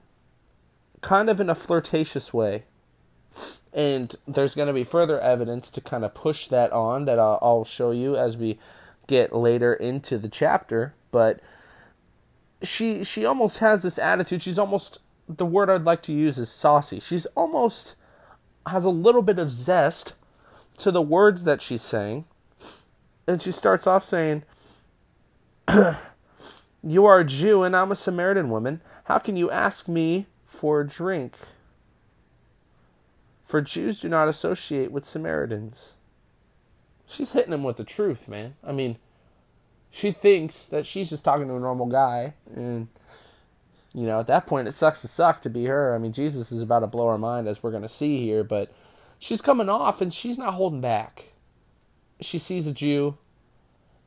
kind 1.01 1.29
of 1.29 1.41
in 1.41 1.51
a 1.51 1.57
flirtatious 1.57 2.33
way. 2.33 2.65
And 3.73 4.15
there's 4.29 4.55
going 4.55 4.69
to 4.69 4.73
be 4.73 4.85
further 4.85 5.21
evidence 5.21 5.71
to 5.73 5.81
kind 5.81 6.05
of 6.05 6.15
push 6.15 6.47
that 6.49 6.73
on 6.73 7.05
that 7.05 7.19
I'll, 7.19 7.65
show 7.65 7.91
you 7.91 8.17
as 8.17 8.37
we 8.37 8.59
get 9.09 9.35
later 9.35 9.75
into 9.75 10.19
the 10.19 10.29
chapter, 10.29 10.95
but 11.11 11.41
she 12.63 13.03
she 13.03 13.25
almost 13.25 13.59
has 13.59 13.83
this 13.83 13.99
attitude. 13.99 14.41
She's 14.41 14.59
almost 14.59 15.01
the 15.29 15.45
word 15.45 15.69
I'd 15.69 15.85
like 15.85 16.03
to 16.03 16.13
use 16.13 16.39
is 16.39 16.49
saucy. 16.49 17.01
She's 17.01 17.27
almost 17.35 17.97
has 18.67 18.85
a 18.85 18.91
little 18.91 19.23
bit 19.23 19.39
of 19.39 19.51
zest 19.51 20.15
to 20.79 20.91
the 20.91 21.03
words 21.03 21.43
that 21.43 21.61
she's 21.61 21.83
saying 21.83 22.25
and 23.27 23.43
she 23.43 23.53
starts 23.53 23.87
off 23.87 24.05
saying, 24.05 24.43
You 26.83 27.05
are 27.05 27.21
a 27.21 27.25
Jew 27.25 27.63
and 27.63 27.75
I'm 27.75 27.91
a 27.91 27.97
Samaritan 27.97 28.51
woman. 28.51 28.81
How 29.05 29.19
can 29.19 29.37
you 29.37 29.51
ask 29.51 29.89
me 29.89 30.27
for 30.45 30.81
a 30.81 30.87
drink? 30.87 31.37
For 33.45 33.61
Jews 33.61 34.01
do 34.01 34.09
not 34.09 34.29
associate 34.29 34.91
with 34.91 35.05
Samaritans. 35.05 35.95
she's 37.07 37.33
hitting 37.33 37.53
him 37.53 37.63
with 37.63 37.77
the 37.77 37.85
truth, 37.85 38.29
man. 38.29 38.55
I 38.65 38.73
mean, 38.73 38.99
she 39.91 40.13
thinks 40.13 40.67
that 40.67 40.85
she's 40.85 41.11
just 41.11 41.25
talking 41.25 41.47
to 41.49 41.57
a 41.57 41.61
normal 41.61 41.87
guy, 41.87 42.35
and 42.55 42.89
you 43.95 44.03
know, 44.03 44.21
at 44.21 44.27
that 44.27 44.47
point, 44.47 44.69
it 44.69 44.73
sucks 44.73 45.01
to 45.03 45.09
suck 45.09 45.41
to 45.43 45.51
be 45.51 45.65
her. 45.67 45.95
I 45.95 45.99
mean, 45.99 46.13
Jesus 46.13 46.53
is 46.53 46.61
about 46.61 46.81
to 46.81 46.87
blow 46.87 47.09
her 47.09 47.19
mind, 47.19 47.49
as 47.49 47.63
we're 47.63 47.71
going 47.71 47.83
to 47.83 47.89
see 47.89 48.25
here, 48.25 48.45
but 48.45 48.71
she's 49.19 49.41
coming 49.41 49.69
off, 49.69 50.01
and 50.01 50.13
she's 50.13 50.37
not 50.37 50.55
holding 50.55 50.81
back. 50.81 51.31
She 52.21 52.39
sees 52.39 52.67
a 52.67 52.73
Jew, 52.73 53.17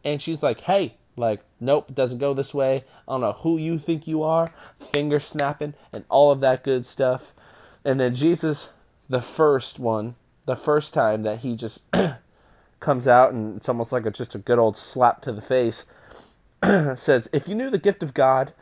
and 0.03 0.21
she's 0.21 0.41
like, 0.41 0.61
"Hey, 0.61 0.95
like, 1.15 1.41
nope, 1.59 1.93
doesn't 1.93 2.19
go 2.19 2.33
this 2.33 2.53
way. 2.53 2.83
I 3.07 3.13
don't 3.13 3.21
know 3.21 3.33
who 3.33 3.57
you 3.57 3.77
think 3.77 4.07
you 4.07 4.23
are." 4.23 4.47
Finger 4.79 5.19
snapping 5.19 5.73
and 5.93 6.05
all 6.09 6.31
of 6.31 6.39
that 6.39 6.63
good 6.63 6.85
stuff, 6.85 7.33
and 7.85 7.99
then 7.99 8.15
Jesus, 8.15 8.71
the 9.07 9.21
first 9.21 9.79
one, 9.79 10.15
the 10.45 10.55
first 10.55 10.93
time 10.93 11.21
that 11.23 11.39
he 11.39 11.55
just 11.55 11.83
comes 12.79 13.07
out, 13.07 13.33
and 13.33 13.57
it's 13.57 13.69
almost 13.69 13.91
like 13.91 14.05
a, 14.05 14.11
just 14.11 14.35
a 14.35 14.39
good 14.39 14.59
old 14.59 14.77
slap 14.77 15.21
to 15.21 15.31
the 15.31 15.41
face, 15.41 15.85
says, 16.95 17.29
"If 17.31 17.47
you 17.47 17.55
knew 17.55 17.69
the 17.69 17.77
gift 17.77 18.03
of 18.03 18.13
God." 18.13 18.53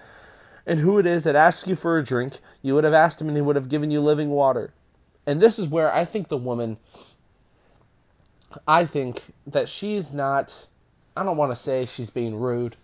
and 0.68 0.82
who 0.82 1.00
it 1.00 1.06
is 1.06 1.24
that 1.24 1.36
asks 1.36 1.68
you 1.68 1.76
for 1.76 1.98
a 1.98 2.04
drink, 2.04 2.40
you 2.62 2.76
would 2.76 2.84
have 2.84 2.94
asked 2.94 3.22
him 3.22 3.30
and 3.30 3.38
he 3.38 3.42
would 3.42 3.56
have 3.56 3.70
given 3.70 3.90
you 3.90 4.02
living 4.02 4.30
water. 4.30 4.74
And 5.26 5.42
this 5.42 5.58
is 5.58 5.70
where 5.70 5.92
I 5.92 6.04
think 6.04 6.28
the 6.28 6.38
woman, 6.38 6.78
I 8.68 8.86
think 8.86 9.34
that 9.46 9.68
she's 9.68 10.14
not, 10.14 10.68
I 11.16 11.24
don't 11.24 11.38
want 11.38 11.52
to 11.52 11.56
say 11.56 11.86
she's 11.86 12.10
being 12.10 12.36
rude, 12.36 12.76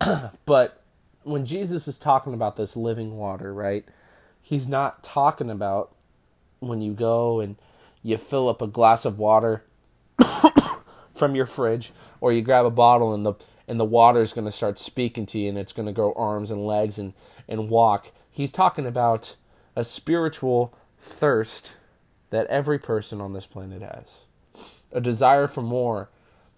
but 0.46 0.82
when 1.22 1.46
Jesus 1.46 1.88
is 1.88 1.98
talking 1.98 2.34
about 2.34 2.56
this 2.56 2.76
living 2.76 3.16
water, 3.16 3.52
right, 3.52 3.84
he's 4.40 4.68
not 4.68 5.02
talking 5.02 5.50
about 5.50 5.94
when 6.60 6.80
you 6.80 6.92
go 6.92 7.40
and 7.40 7.56
you 8.02 8.16
fill 8.16 8.48
up 8.48 8.62
a 8.62 8.66
glass 8.66 9.04
of 9.04 9.18
water 9.18 9.64
from 11.14 11.34
your 11.34 11.46
fridge 11.46 11.92
or 12.20 12.32
you 12.32 12.42
grab 12.42 12.64
a 12.64 12.70
bottle 12.70 13.14
and 13.14 13.24
the 13.24 13.34
and 13.68 13.78
the 13.78 13.84
water 13.84 14.20
is 14.20 14.32
going 14.32 14.46
to 14.46 14.50
start 14.50 14.80
speaking 14.80 15.26
to 15.26 15.38
you 15.38 15.48
and 15.48 15.56
it's 15.56 15.72
going 15.72 15.86
to 15.86 15.92
grow 15.92 16.12
arms 16.14 16.50
and 16.50 16.66
legs 16.66 16.98
and, 16.98 17.12
and 17.48 17.70
walk. 17.70 18.10
He's 18.28 18.50
talking 18.50 18.84
about 18.84 19.36
a 19.76 19.84
spiritual 19.84 20.74
thirst 20.98 21.76
that 22.30 22.48
every 22.48 22.80
person 22.80 23.20
on 23.20 23.32
this 23.32 23.46
planet 23.46 23.80
has. 23.80 24.24
A 24.92 25.00
desire 25.00 25.46
for 25.46 25.62
more 25.62 26.08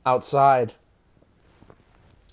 outside 0.07 0.75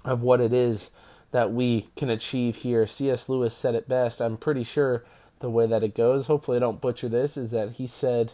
of 0.06 0.22
what 0.22 0.41
it 0.41 0.53
is 0.53 0.91
that 1.32 1.51
we 1.51 1.88
can 1.96 2.10
achieve 2.10 2.58
here. 2.58 2.88
C.S. 2.88 3.29
Lewis 3.29 3.53
said 3.53 3.75
it 3.75 3.88
best. 3.88 4.22
I'm 4.22 4.38
pretty 4.38 4.63
sure 4.63 5.03
the 5.39 5.50
way 5.50 5.68
that 5.68 5.84
it 5.84 5.96
goes, 5.96 6.27
hopefully 6.27 6.58
I 6.58 6.60
don't 6.60 6.82
butcher 6.82 7.08
this, 7.08 7.38
is 7.38 7.51
that 7.51 7.74
he 7.74 7.88
said 7.88 8.34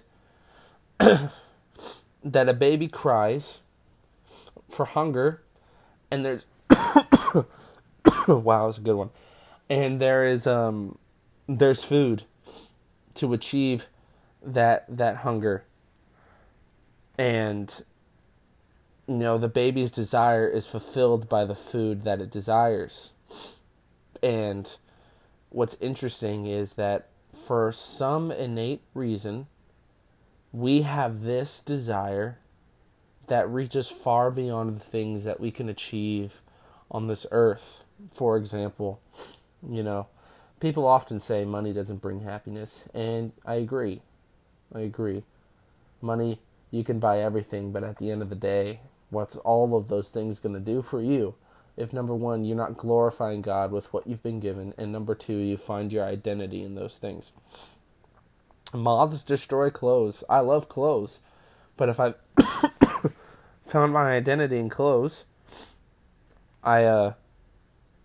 that 1.00 1.29
a 2.24 2.53
baby 2.53 2.88
cries 2.88 3.62
for 4.69 4.86
hunger 4.86 5.41
and 6.12 6.25
there's 6.25 6.45
wow, 8.27 8.65
that's 8.65 8.77
a 8.77 8.81
good 8.81 8.95
one. 8.95 9.10
And 9.69 10.00
there 10.00 10.24
is 10.24 10.48
um 10.48 10.98
there's 11.48 11.84
food 11.84 12.24
to 13.15 13.34
achieve 13.34 13.88
that 14.41 14.86
that 14.89 15.17
hunger. 15.17 15.63
And 17.17 17.84
you 19.07 19.15
know, 19.15 19.38
the 19.38 19.50
baby's 19.50 19.91
desire 19.91 20.48
is 20.48 20.65
fulfilled 20.65 21.29
by 21.29 21.45
the 21.45 21.55
food 21.55 22.03
that 22.03 22.19
it 22.19 22.31
desires. 22.31 23.12
And 24.24 24.77
what's 25.50 25.75
interesting 25.79 26.48
is 26.48 26.74
that 26.74 27.07
for 27.31 27.72
some 27.72 28.31
innate 28.31 28.81
reason, 28.93 29.48
we 30.51 30.81
have 30.81 31.22
this 31.22 31.62
desire 31.62 32.39
that 33.27 33.50
reaches 33.50 33.89
far 33.89 34.31
beyond 34.31 34.75
the 34.75 34.84
things 34.84 35.24
that 35.24 35.39
we 35.39 35.51
can 35.51 35.69
achieve 35.69 36.41
on 36.89 37.07
this 37.07 37.25
earth. 37.31 37.84
For 38.12 38.38
example, 38.38 39.00
you 39.67 39.84
know, 39.84 40.07
people 40.60 40.86
often 40.88 41.19
say 41.19 41.45
money 41.45 41.74
doesn't 41.74 42.01
bring 42.01 42.22
happiness, 42.22 42.88
and 42.93 43.34
I 43.45 43.55
agree. 43.55 44.01
I 44.74 44.79
agree. 44.79 45.24
Money, 46.01 46.39
you 46.75 46.84
can 46.84 47.00
buy 47.00 47.20
everything, 47.20 47.72
but 47.72 47.84
at 47.84 47.98
the 47.98 48.12
end 48.12 48.22
of 48.22 48.29
the 48.29 48.36
day, 48.36 48.82
what's 49.10 49.38
all 49.38 49.77
of 49.77 49.88
those 49.88 50.10
things 50.10 50.39
going 50.39 50.55
to 50.55 50.60
do 50.60 50.82
for 50.82 51.01
you? 51.01 51.36
If 51.77 51.94
number 51.94 52.13
one, 52.13 52.44
you're 52.44 52.58
not 52.58 52.77
glorifying 52.77 53.41
God 53.41 53.72
with 53.72 53.91
what 53.94 54.05
you've 54.05 54.24
been 54.24 54.41
given, 54.41 54.74
and 54.77 54.91
number 54.91 55.15
two, 55.15 55.38
you 55.38 55.55
find 55.55 55.91
your 55.91 56.03
identity 56.03 56.63
in 56.63 56.75
those 56.75 56.98
things. 56.98 57.32
Moths 58.74 59.24
destroy 59.24 59.70
clothes. 59.70 60.24
I 60.29 60.39
love 60.39 60.67
clothes, 60.67 61.20
but 61.77 61.88
if 61.88 62.00
I 62.00 62.13
found 63.63 63.94
my 63.94 64.12
identity 64.12 64.58
in 64.58 64.70
clothes. 64.70 65.25
I 66.62 66.84
uh 66.84 67.13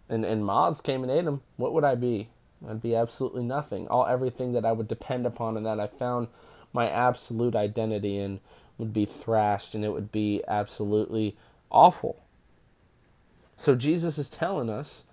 and 0.09 0.25
and 0.25 0.45
moths 0.45 0.81
came 0.81 1.03
and 1.03 1.11
ate 1.11 1.25
them. 1.25 1.43
What 1.57 1.73
would 1.73 1.85
I 1.85 1.95
be? 1.95 2.29
I'd 2.69 2.83
be 2.83 2.95
absolutely 2.95 3.43
nothing. 3.43 3.89
All 3.89 4.07
everything 4.07 4.53
that 4.53 4.65
I 4.65 4.73
would 4.73 4.87
depend 4.87 5.27
upon 5.27 5.57
and 5.57 5.65
that 5.67 5.81
I 5.81 5.87
found 5.87 6.29
my 6.73 6.89
absolute 6.89 7.55
identity 7.55 8.19
in 8.19 8.41
would 8.79 8.93
be 8.93 9.05
thrashed 9.05 9.75
and 9.75 9.85
it 9.85 9.93
would 9.93 10.11
be 10.11 10.43
absolutely 10.49 11.37
awful. 11.71 12.23
So 13.57 13.75
Jesus 13.75 14.17
is 14.17 14.31
telling 14.31 14.71
us, 14.71 15.05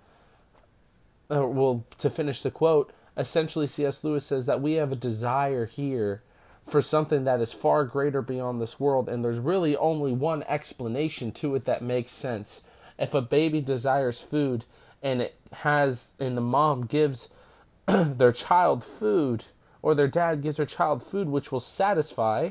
uh, 1.30 1.46
well, 1.46 1.84
to 1.98 2.08
finish 2.08 2.40
the 2.40 2.50
quote, 2.50 2.92
essentially 3.16 3.66
C.S. 3.66 4.02
Lewis 4.02 4.24
says 4.24 4.46
that 4.46 4.62
we 4.62 4.74
have 4.74 4.92
a 4.92 4.96
desire 4.96 5.66
here 5.66 6.22
for 6.66 6.80
something 6.80 7.24
that 7.24 7.40
is 7.40 7.52
far 7.52 7.84
greater 7.84 8.22
beyond 8.22 8.60
this 8.60 8.78
world, 8.78 9.08
and 9.08 9.24
there's 9.24 9.38
really 9.38 9.76
only 9.76 10.12
one 10.12 10.42
explanation 10.44 11.32
to 11.32 11.54
it 11.54 11.64
that 11.64 11.82
makes 11.82 12.12
sense. 12.12 12.62
If 12.98 13.14
a 13.14 13.22
baby 13.22 13.60
desires 13.60 14.20
food 14.20 14.64
and 15.02 15.22
it 15.22 15.36
has, 15.52 16.14
and 16.18 16.36
the 16.36 16.42
mom 16.42 16.86
gives 16.86 17.28
their 17.86 18.32
child 18.32 18.84
food, 18.84 19.46
or 19.82 19.94
their 19.94 20.08
dad 20.08 20.42
gives 20.42 20.56
their 20.56 20.66
child 20.66 21.02
food 21.02 21.28
which 21.28 21.52
will 21.52 21.60
satisfy 21.60 22.50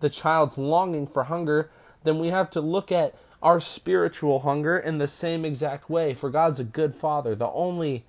the 0.00 0.10
child's 0.10 0.58
longing 0.58 1.06
for 1.06 1.24
hunger, 1.24 1.70
then 2.04 2.18
we 2.18 2.28
have 2.28 2.50
to 2.50 2.60
look 2.60 2.90
at 2.90 3.14
our 3.42 3.60
spiritual 3.60 4.40
hunger 4.40 4.78
in 4.78 4.98
the 4.98 5.08
same 5.08 5.44
exact 5.44 5.90
way. 5.90 6.14
For 6.14 6.30
God's 6.30 6.60
a 6.60 6.64
good 6.64 6.94
father. 6.94 7.34
The 7.34 7.50
only 7.50 8.04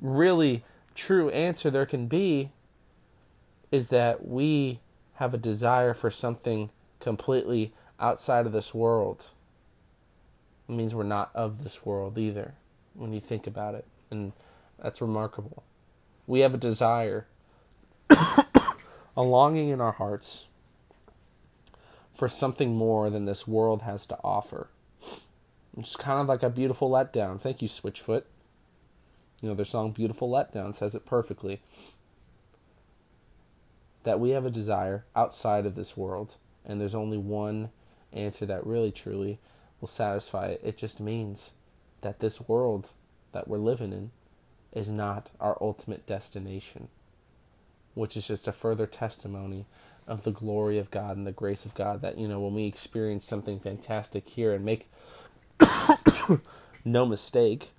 really 0.00 0.64
true 0.94 1.30
answer 1.30 1.70
there 1.70 1.86
can 1.86 2.06
be 2.06 2.50
is 3.70 3.88
that 3.88 4.26
we 4.26 4.80
have 5.14 5.34
a 5.34 5.38
desire 5.38 5.94
for 5.94 6.10
something 6.10 6.70
completely 7.00 7.72
outside 8.00 8.46
of 8.46 8.52
this 8.52 8.74
world. 8.74 9.30
It 10.68 10.72
means 10.72 10.94
we're 10.94 11.04
not 11.04 11.30
of 11.34 11.64
this 11.64 11.84
world 11.84 12.18
either, 12.18 12.54
when 12.94 13.12
you 13.12 13.20
think 13.20 13.46
about 13.46 13.74
it. 13.74 13.84
And 14.10 14.32
that's 14.82 15.00
remarkable. 15.00 15.62
We 16.26 16.40
have 16.40 16.54
a 16.54 16.58
desire, 16.58 17.26
a 19.16 19.22
longing 19.22 19.68
in 19.68 19.80
our 19.80 19.92
hearts 19.92 20.46
for 22.12 22.28
something 22.28 22.76
more 22.76 23.10
than 23.10 23.24
this 23.24 23.46
world 23.46 23.82
has 23.82 24.06
to 24.06 24.18
offer. 24.24 24.68
It's 25.76 25.96
kind 25.96 26.20
of 26.20 26.26
like 26.26 26.42
a 26.42 26.50
beautiful 26.50 26.90
letdown. 26.90 27.40
Thank 27.40 27.62
you, 27.62 27.68
Switchfoot. 27.68 28.24
You 29.40 29.48
know, 29.48 29.54
their 29.54 29.64
song 29.64 29.92
Beautiful 29.92 30.28
Letdown 30.28 30.74
says 30.74 30.94
it 30.96 31.06
perfectly 31.06 31.60
that 34.02 34.18
we 34.18 34.30
have 34.30 34.44
a 34.44 34.50
desire 34.50 35.04
outside 35.14 35.66
of 35.66 35.74
this 35.74 35.96
world, 35.96 36.34
and 36.64 36.80
there's 36.80 36.94
only 36.94 37.18
one 37.18 37.70
answer 38.12 38.46
that 38.46 38.66
really 38.66 38.90
truly 38.90 39.38
will 39.80 39.88
satisfy 39.88 40.46
it. 40.46 40.60
It 40.64 40.76
just 40.76 40.98
means 40.98 41.50
that 42.00 42.18
this 42.18 42.48
world 42.48 42.88
that 43.32 43.46
we're 43.46 43.58
living 43.58 43.92
in 43.92 44.10
is 44.72 44.88
not 44.88 45.30
our 45.40 45.56
ultimate 45.60 46.06
destination, 46.06 46.88
which 47.98 48.16
is 48.16 48.26
just 48.26 48.48
a 48.48 48.52
further 48.52 48.86
testimony 48.86 49.66
of 50.06 50.24
the 50.24 50.30
glory 50.30 50.78
of 50.78 50.90
God 50.90 51.16
and 51.16 51.26
the 51.26 51.32
grace 51.32 51.64
of 51.64 51.74
God 51.74 52.00
that, 52.00 52.18
you 52.18 52.26
know, 52.26 52.40
when 52.40 52.54
we 52.54 52.64
experience 52.64 53.26
something 53.26 53.60
fantastic 53.60 54.28
here 54.28 54.54
and 54.54 54.64
make 54.64 54.88
no 56.84 57.04
mistake, 57.04 57.70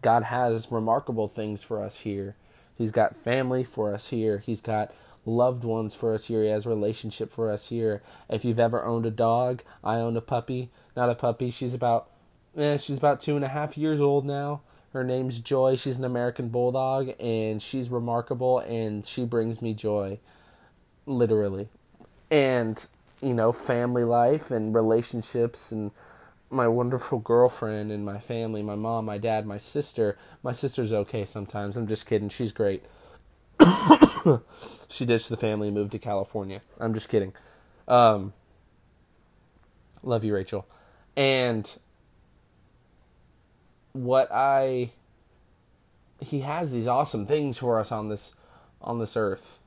God 0.00 0.24
has 0.24 0.72
remarkable 0.72 1.28
things 1.28 1.62
for 1.62 1.82
us 1.82 2.00
here 2.00 2.36
He's 2.76 2.90
got 2.90 3.16
family 3.16 3.64
for 3.64 3.94
us 3.94 4.08
here. 4.08 4.38
He's 4.38 4.60
got 4.60 4.92
loved 5.24 5.64
ones 5.64 5.94
for 5.94 6.14
us 6.14 6.26
here. 6.26 6.42
He 6.42 6.48
has 6.48 6.66
relationship 6.66 7.32
for 7.32 7.50
us 7.50 7.68
here. 7.68 8.02
If 8.28 8.44
you've 8.44 8.58
ever 8.58 8.84
owned 8.84 9.06
a 9.06 9.10
dog, 9.10 9.62
I 9.84 9.96
own 9.96 10.16
a 10.16 10.20
puppy. 10.20 10.70
Not 10.96 11.10
a 11.10 11.14
puppy. 11.14 11.50
She's 11.50 11.74
about, 11.74 12.10
eh, 12.56 12.76
she's 12.76 12.98
about 12.98 13.20
two 13.20 13.36
and 13.36 13.44
a 13.44 13.48
half 13.48 13.78
years 13.78 14.00
old 14.00 14.24
now. 14.24 14.62
Her 14.92 15.04
name's 15.04 15.40
Joy. 15.40 15.76
She's 15.76 15.98
an 15.98 16.04
American 16.04 16.48
bulldog, 16.48 17.12
and 17.18 17.62
she's 17.62 17.88
remarkable, 17.88 18.58
and 18.60 19.06
she 19.06 19.24
brings 19.24 19.62
me 19.62 19.74
joy, 19.74 20.18
literally. 21.06 21.68
And 22.30 22.84
you 23.20 23.34
know, 23.34 23.52
family 23.52 24.04
life 24.04 24.50
and 24.50 24.74
relationships 24.74 25.70
and 25.70 25.92
my 26.50 26.66
wonderful 26.68 27.20
girlfriend 27.20 27.92
and 27.92 28.04
my 28.04 28.18
family, 28.18 28.62
my 28.62 28.74
mom, 28.74 29.04
my 29.04 29.16
dad, 29.16 29.46
my 29.46 29.56
sister. 29.56 30.18
My 30.42 30.52
sister's 30.52 30.92
okay 30.92 31.24
sometimes. 31.24 31.76
I'm 31.76 31.86
just 31.86 32.06
kidding. 32.06 32.28
She's 32.28 32.52
great. 32.52 32.82
she 34.88 35.06
ditched 35.06 35.28
the 35.28 35.36
family 35.36 35.68
and 35.68 35.76
moved 35.76 35.92
to 35.92 35.98
California. 35.98 36.60
I'm 36.80 36.94
just 36.94 37.08
kidding. 37.08 37.32
Um, 37.86 38.32
Love 40.02 40.24
you, 40.24 40.34
Rachel. 40.34 40.66
And 41.16 41.70
what 43.92 44.30
I 44.32 44.90
he 46.20 46.40
has 46.40 46.72
these 46.72 46.86
awesome 46.86 47.26
things 47.26 47.58
for 47.58 47.80
us 47.80 47.92
on 47.92 48.08
this 48.08 48.34
on 48.80 48.98
this 48.98 49.16
earth. 49.16 49.58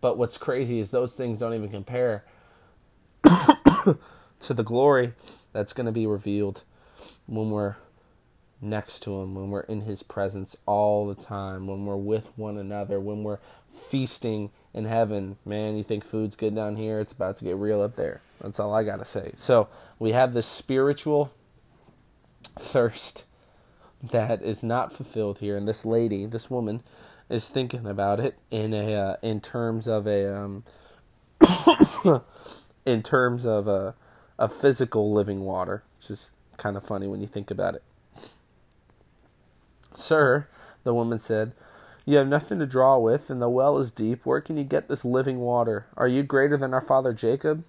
But 0.00 0.16
what's 0.16 0.38
crazy 0.38 0.78
is 0.78 0.90
those 0.90 1.14
things 1.14 1.38
don't 1.38 1.54
even 1.54 1.70
compare 1.70 2.24
to 3.24 4.54
the 4.54 4.62
glory 4.62 5.12
that's 5.52 5.72
going 5.72 5.86
to 5.86 5.92
be 5.92 6.06
revealed 6.06 6.62
when 7.26 7.50
we're 7.50 7.76
next 8.60 9.00
to 9.00 9.20
him, 9.20 9.34
when 9.34 9.50
we're 9.50 9.60
in 9.60 9.82
his 9.82 10.02
presence 10.02 10.56
all 10.66 11.06
the 11.06 11.14
time, 11.14 11.66
when 11.66 11.84
we're 11.84 11.96
with 11.96 12.30
one 12.36 12.58
another, 12.58 13.00
when 13.00 13.22
we're 13.22 13.38
feasting 13.68 14.50
in 14.74 14.84
heaven. 14.84 15.36
Man, 15.44 15.76
you 15.76 15.82
think 15.82 16.04
food's 16.04 16.36
good 16.36 16.54
down 16.54 16.76
here, 16.76 17.00
it's 17.00 17.12
about 17.12 17.36
to 17.38 17.44
get 17.44 17.56
real 17.56 17.80
up 17.80 17.96
there. 17.96 18.20
That's 18.40 18.60
all 18.60 18.74
I 18.74 18.84
got 18.84 18.98
to 18.98 19.04
say. 19.04 19.32
So, 19.36 19.68
we 19.98 20.12
have 20.12 20.32
this 20.32 20.46
spiritual 20.46 21.32
thirst 22.56 23.24
that 24.02 24.42
is 24.42 24.62
not 24.62 24.92
fulfilled 24.92 25.38
here 25.38 25.56
and 25.56 25.66
this 25.66 25.84
lady, 25.84 26.26
this 26.26 26.50
woman 26.50 26.82
is 27.28 27.48
thinking 27.48 27.86
about 27.86 28.20
it 28.20 28.38
in 28.50 28.72
a 28.72 28.94
uh, 28.94 29.16
in 29.22 29.40
terms 29.40 29.86
of 29.86 30.06
a 30.06 30.34
um 30.34 30.64
in 32.86 33.02
terms 33.02 33.44
of 33.44 33.68
a 33.68 33.94
a 34.38 34.48
physical 34.48 35.12
living 35.12 35.40
water, 35.40 35.82
which 35.96 36.10
is 36.10 36.32
kind 36.56 36.76
of 36.76 36.86
funny 36.86 37.06
when 37.06 37.20
you 37.20 37.26
think 37.26 37.50
about 37.50 37.74
it. 37.74 37.82
Sir, 39.94 40.46
the 40.84 40.94
woman 40.94 41.18
said, 41.18 41.52
You 42.06 42.18
have 42.18 42.28
nothing 42.28 42.58
to 42.60 42.66
draw 42.66 42.98
with, 42.98 43.30
and 43.30 43.42
the 43.42 43.48
well 43.48 43.78
is 43.78 43.90
deep. 43.90 44.24
Where 44.24 44.40
can 44.40 44.56
you 44.56 44.64
get 44.64 44.88
this 44.88 45.04
living 45.04 45.40
water? 45.40 45.86
Are 45.96 46.08
you 46.08 46.22
greater 46.22 46.56
than 46.56 46.72
our 46.72 46.80
father 46.80 47.12
Jacob? 47.12 47.64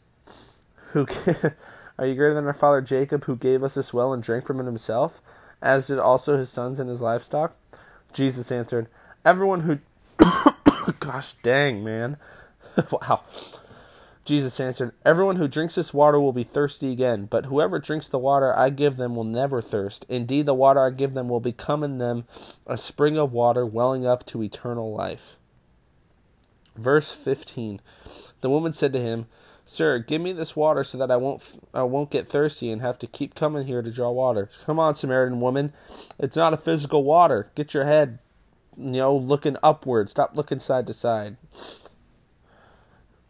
Who 0.92 1.08
are 1.98 2.06
you 2.06 2.16
greater 2.16 2.34
than 2.36 2.46
our 2.46 2.54
father 2.54 2.82
Jacob, 2.82 3.26
who 3.26 3.36
gave 3.36 3.64
us 3.64 3.76
this 3.76 3.94
well 3.94 4.14
and 4.14 4.22
drank 4.22 4.46
from 4.46 4.60
it 4.60 4.66
himself, 4.66 5.22
as 5.62 5.88
did 5.88 6.00
also 6.00 6.38
his 6.38 6.50
sons 6.50 6.80
and 6.80 6.90
his 6.90 7.02
livestock? 7.02 7.56
Jesus 8.14 8.52
answered, 8.52 8.88
Everyone 9.26 9.62
who 9.62 9.80
gosh 11.00 11.34
dang, 11.44 11.84
man. 11.84 12.18
wow. 12.92 13.24
Jesus 14.26 14.60
answered, 14.60 14.94
Everyone 15.06 15.38
who 15.38 15.48
drinks 15.48 15.76
this 15.76 15.94
water 15.94 16.20
will 16.20 16.34
be 16.34 16.44
thirsty 16.44 16.92
again, 16.92 17.26
but 17.26 17.48
whoever 17.48 17.80
drinks 17.80 18.08
the 18.08 18.20
water 18.20 18.56
I 18.56 18.70
give 18.70 18.98
them 18.98 19.16
will 19.16 19.24
never 19.24 19.62
thirst. 19.62 20.06
Indeed, 20.08 20.46
the 20.46 20.54
water 20.54 20.86
I 20.86 20.92
give 20.92 21.14
them 21.14 21.30
will 21.30 21.40
become 21.40 21.84
in 21.84 21.98
them 21.98 22.26
a 22.68 22.78
spring 22.78 23.18
of 23.18 23.34
water 23.34 23.66
welling 23.66 24.06
up 24.06 24.26
to 24.28 24.44
eternal 24.44 24.94
life. 24.94 25.38
Verse 26.76 27.12
15 27.12 27.82
The 28.42 28.50
woman 28.50 28.74
said 28.74 28.94
to 28.94 29.02
him, 29.02 29.26
Sir, 29.70 30.00
give 30.00 30.20
me 30.20 30.34
this 30.34 30.56
water 30.56 30.84
so 30.84 30.98
that 30.98 31.12
I 31.12 31.18
won't 31.18 31.44
I 31.76 31.84
won't 31.84 32.10
get 32.10 32.28
thirsty 32.28 32.72
and 32.72 32.82
have 32.82 32.98
to 32.98 33.06
keep 33.06 33.36
coming 33.36 33.68
here 33.68 33.84
to 33.84 33.92
draw 33.92 34.10
water. 34.10 34.50
Come 34.66 34.80
on, 34.80 34.96
Samaritan 34.96 35.42
woman. 35.42 35.74
It's 36.18 36.36
not 36.36 36.54
a 36.54 36.58
physical 36.58 37.04
water. 37.04 37.52
Get 37.54 37.76
your 37.76 37.86
head, 37.86 38.18
you 38.76 38.94
know, 38.94 39.16
looking 39.16 39.58
upward. 39.62 40.10
Stop 40.10 40.36
looking 40.36 40.58
side 40.58 40.88
to 40.88 40.94
side. 40.94 41.38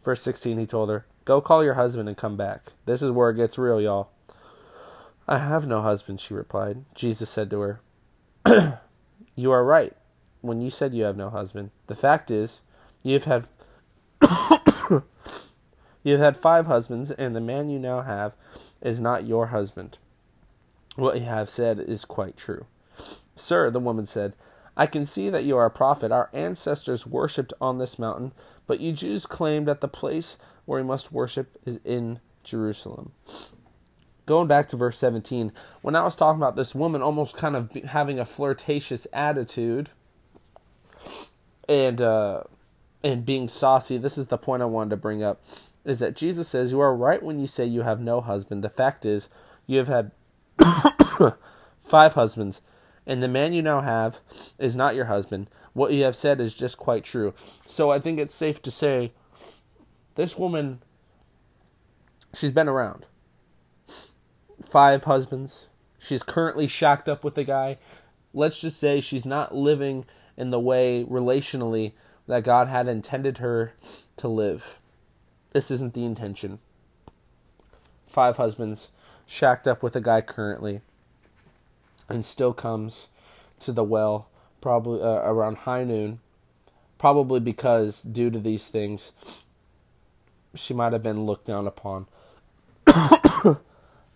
Verse 0.02 0.22
16, 0.22 0.56
he 0.56 0.64
told 0.64 0.88
her, 0.88 1.04
Go 1.26 1.42
call 1.42 1.62
your 1.62 1.74
husband 1.74 2.08
and 2.08 2.16
come 2.16 2.38
back. 2.38 2.72
This 2.86 3.02
is 3.02 3.10
where 3.10 3.28
it 3.28 3.36
gets 3.36 3.58
real, 3.58 3.78
y'all. 3.78 4.08
I 5.28 5.36
have 5.36 5.66
no 5.66 5.82
husband, 5.82 6.22
she 6.22 6.32
replied. 6.32 6.86
Jesus 6.94 7.28
said 7.28 7.50
to 7.50 7.60
her, 7.60 7.80
You 9.36 9.50
are 9.50 9.62
right 9.62 9.92
when 10.40 10.62
you 10.62 10.70
said 10.70 10.94
you 10.94 11.04
have 11.04 11.18
no 11.18 11.28
husband. 11.28 11.70
The 11.86 11.94
fact 11.94 12.30
is, 12.30 12.62
you've 13.02 13.24
had 13.24 13.44
you've 16.02 16.20
had 16.20 16.36
five 16.36 16.66
husbands, 16.66 17.10
and 17.10 17.34
the 17.34 17.40
man 17.40 17.70
you 17.70 17.78
now 17.78 18.02
have 18.02 18.34
is 18.80 19.00
not 19.00 19.26
your 19.26 19.48
husband. 19.48 19.98
What 20.96 21.16
you 21.16 21.26
have 21.26 21.50
said 21.50 21.78
is 21.78 22.04
quite 22.04 22.36
true. 22.36 22.66
Sir, 23.36 23.70
the 23.70 23.80
woman 23.80 24.06
said, 24.06 24.34
I 24.76 24.86
can 24.86 25.04
see 25.04 25.30
that 25.30 25.44
you 25.44 25.56
are 25.56 25.66
a 25.66 25.70
prophet. 25.70 26.12
Our 26.12 26.30
ancestors 26.32 27.06
worshipped 27.06 27.52
on 27.60 27.78
this 27.78 27.98
mountain, 27.98 28.32
but 28.66 28.80
you 28.80 28.92
Jews 28.92 29.26
claim 29.26 29.64
that 29.64 29.80
the 29.80 29.88
place 29.88 30.38
where 30.64 30.80
we 30.80 30.86
must 30.86 31.12
worship 31.12 31.58
is 31.66 31.80
in 31.84 32.20
Jerusalem. 32.44 33.12
Going 34.26 34.46
back 34.46 34.68
to 34.68 34.76
verse 34.76 34.96
17, 34.98 35.52
when 35.82 35.96
I 35.96 36.04
was 36.04 36.16
talking 36.16 36.40
about 36.40 36.56
this 36.56 36.74
woman 36.74 37.02
almost 37.02 37.36
kind 37.36 37.56
of 37.56 37.72
having 37.72 38.18
a 38.18 38.24
flirtatious 38.24 39.06
attitude 39.12 39.90
and 41.68 42.00
uh, 42.00 42.44
and 43.02 43.26
being 43.26 43.48
saucy, 43.48 43.98
this 43.98 44.16
is 44.16 44.28
the 44.28 44.38
point 44.38 44.62
I 44.62 44.66
wanted 44.66 44.90
to 44.90 44.96
bring 44.96 45.22
up 45.22 45.42
is 45.84 45.98
that 46.00 46.16
Jesus 46.16 46.48
says, 46.48 46.72
You 46.72 46.80
are 46.80 46.94
right 46.94 47.22
when 47.22 47.38
you 47.38 47.46
say 47.46 47.64
you 47.64 47.82
have 47.82 48.00
no 48.00 48.20
husband. 48.20 48.62
The 48.62 48.68
fact 48.68 49.06
is, 49.06 49.28
you 49.66 49.78
have 49.78 49.88
had 49.88 50.10
five 51.78 52.14
husbands, 52.14 52.62
and 53.06 53.22
the 53.22 53.28
man 53.28 53.52
you 53.52 53.62
now 53.62 53.80
have 53.80 54.20
is 54.58 54.76
not 54.76 54.94
your 54.94 55.06
husband. 55.06 55.48
What 55.72 55.92
you 55.92 56.04
have 56.04 56.16
said 56.16 56.40
is 56.40 56.54
just 56.54 56.78
quite 56.78 57.04
true. 57.04 57.34
So 57.66 57.90
I 57.90 57.98
think 57.98 58.18
it's 58.18 58.34
safe 58.34 58.60
to 58.62 58.70
say 58.70 59.12
this 60.16 60.36
woman, 60.36 60.82
she's 62.34 62.52
been 62.52 62.68
around. 62.68 63.06
Five 64.62 65.04
husbands. 65.04 65.68
She's 65.98 66.22
currently 66.22 66.66
shacked 66.66 67.08
up 67.08 67.24
with 67.24 67.38
a 67.38 67.44
guy. 67.44 67.78
Let's 68.34 68.60
just 68.60 68.78
say 68.78 69.00
she's 69.00 69.26
not 69.26 69.54
living 69.54 70.04
in 70.36 70.50
the 70.50 70.60
way 70.60 71.04
relationally 71.04 71.92
that 72.26 72.44
God 72.44 72.68
had 72.68 72.88
intended 72.88 73.38
her 73.38 73.74
to 74.16 74.28
live. 74.28 74.78
This 75.50 75.70
isn't 75.70 75.94
the 75.94 76.04
intention. 76.04 76.58
Five 78.06 78.36
husbands, 78.36 78.90
shacked 79.30 79.68
up 79.68 79.80
with 79.80 79.94
a 79.94 80.00
guy 80.00 80.20
currently 80.20 80.80
and 82.08 82.24
still 82.24 82.52
comes 82.52 83.06
to 83.60 83.70
the 83.70 83.84
well 83.84 84.28
probably 84.60 85.00
uh, 85.00 85.22
around 85.22 85.58
high 85.58 85.84
noon 85.84 86.18
probably 86.98 87.38
because 87.38 88.02
due 88.02 88.28
to 88.28 88.40
these 88.40 88.66
things 88.66 89.12
she 90.52 90.74
might 90.74 90.92
have 90.92 91.02
been 91.04 91.24
looked 91.26 91.46
down 91.46 91.68
upon 91.68 92.08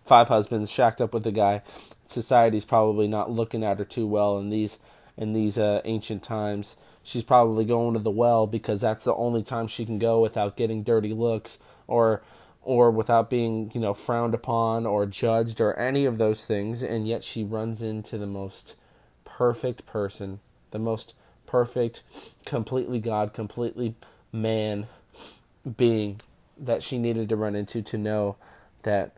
five 0.03 0.27
husbands 0.27 0.69
shacked 0.69 0.99
up 0.99 1.13
with 1.13 1.25
a 1.25 1.31
guy 1.31 1.61
society's 2.05 2.65
probably 2.65 3.07
not 3.07 3.31
looking 3.31 3.63
at 3.63 3.79
her 3.79 3.85
too 3.85 4.05
well 4.05 4.37
and 4.37 4.51
these 4.51 4.79
in 5.17 5.33
these 5.33 5.57
uh, 5.57 5.81
ancient 5.85 6.23
times 6.23 6.75
she's 7.05 7.23
probably 7.23 7.63
going 7.63 7.93
to 7.93 7.99
the 7.99 8.09
well 8.11 8.47
because 8.47 8.81
that's 8.81 9.03
the 9.03 9.13
only 9.15 9.43
time 9.43 9.67
she 9.67 9.85
can 9.85 9.99
go 9.99 10.19
without 10.19 10.57
getting 10.57 10.83
dirty 10.83 11.13
looks 11.13 11.59
or 11.87 12.21
or 12.65 12.89
without 12.89 13.29
being, 13.29 13.69
you 13.75 13.79
know, 13.79 13.93
frowned 13.93 14.33
upon 14.33 14.87
or 14.87 15.05
judged 15.05 15.61
or 15.61 15.77
any 15.77 16.03
of 16.03 16.17
those 16.17 16.47
things, 16.47 16.81
and 16.81 17.07
yet 17.07 17.23
she 17.23 17.43
runs 17.43 17.83
into 17.83 18.17
the 18.17 18.25
most 18.25 18.75
perfect 19.23 19.85
person, 19.85 20.39
the 20.71 20.79
most 20.79 21.13
perfect, 21.45 22.01
completely 22.43 22.99
God, 22.99 23.33
completely 23.33 23.93
man 24.33 24.87
being 25.77 26.19
that 26.57 26.81
she 26.81 26.97
needed 26.97 27.29
to 27.29 27.35
run 27.35 27.55
into 27.55 27.83
to 27.83 27.99
know 27.99 28.35
that 28.81 29.15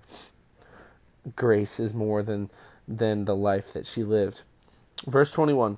grace 1.37 1.79
is 1.79 1.93
more 1.93 2.21
than 2.21 2.49
than 2.85 3.25
the 3.25 3.35
life 3.35 3.71
that 3.71 3.85
she 3.85 4.03
lived. 4.03 4.43
Verse 5.05 5.31
21. 5.31 5.77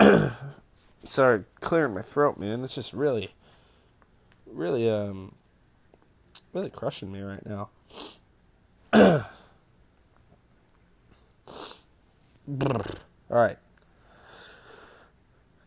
Sorry, 1.04 1.44
clearing 1.60 1.94
my 1.94 2.02
throat, 2.02 2.38
man. 2.38 2.64
It's 2.64 2.74
just 2.74 2.92
really, 2.92 3.32
really 4.46 4.90
um 4.90 5.34
really 6.52 6.70
crushing 6.70 7.12
me 7.12 7.20
right 7.20 7.44
now. 7.46 7.68
All 12.48 12.82
right. 13.28 13.58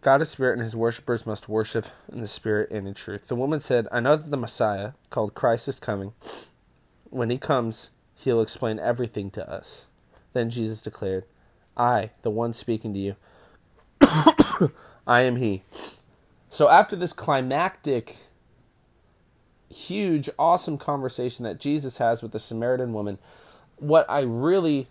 God 0.01 0.21
is 0.21 0.29
spirit, 0.29 0.53
and 0.53 0.61
his 0.61 0.75
worshippers 0.77 1.25
must 1.25 1.49
worship 1.49 1.87
in 2.11 2.21
the 2.21 2.27
spirit 2.27 2.71
and 2.71 2.87
in 2.87 2.93
truth. 2.93 3.27
The 3.27 3.35
woman 3.35 3.59
said, 3.59 3.87
I 3.91 3.99
know 3.99 4.15
that 4.15 4.31
the 4.31 4.37
Messiah, 4.37 4.93
called 5.09 5.35
Christ, 5.35 5.67
is 5.67 5.79
coming. 5.79 6.13
When 7.09 7.29
he 7.29 7.37
comes, 7.37 7.91
he'll 8.15 8.41
explain 8.41 8.79
everything 8.79 9.29
to 9.31 9.49
us. 9.49 9.87
Then 10.31 10.49
Jesus 10.49 10.81
declared, 10.81 11.25
I, 11.75 12.11
the 12.21 12.29
one 12.29 12.53
speaking 12.53 12.93
to 12.93 12.99
you, 12.99 13.15
I 15.07 15.21
am 15.21 15.37
he. 15.37 15.63
So 16.49 16.69
after 16.69 16.95
this 16.95 17.13
climactic 17.13 18.17
huge, 19.69 20.29
awesome 20.37 20.77
conversation 20.77 21.43
that 21.43 21.59
Jesus 21.59 21.97
has 21.97 22.21
with 22.21 22.31
the 22.31 22.39
Samaritan 22.39 22.93
woman. 22.93 23.17
What 23.77 24.05
I 24.09 24.21
really, 24.21 24.87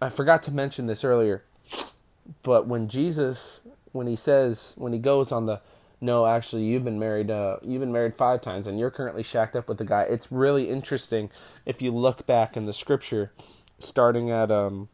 I 0.00 0.08
forgot 0.08 0.42
to 0.44 0.50
mention 0.50 0.86
this 0.86 1.04
earlier, 1.04 1.42
but 2.42 2.66
when 2.66 2.88
Jesus, 2.88 3.60
when 3.92 4.06
he 4.06 4.16
says, 4.16 4.74
when 4.76 4.92
he 4.92 4.98
goes 4.98 5.32
on 5.32 5.46
the, 5.46 5.60
no, 6.00 6.26
actually, 6.26 6.64
you've 6.64 6.84
been 6.84 6.98
married, 6.98 7.30
uh, 7.30 7.58
you've 7.62 7.80
been 7.80 7.92
married 7.92 8.16
five 8.16 8.42
times, 8.42 8.66
and 8.66 8.78
you're 8.78 8.90
currently 8.90 9.22
shacked 9.22 9.54
up 9.54 9.68
with 9.68 9.78
the 9.78 9.84
guy. 9.84 10.02
It's 10.02 10.32
really 10.32 10.68
interesting 10.68 11.30
if 11.64 11.80
you 11.80 11.92
look 11.92 12.26
back 12.26 12.56
in 12.56 12.66
the 12.66 12.72
scripture, 12.72 13.30
starting 13.78 14.28
at, 14.28 14.50
um, 14.50 14.88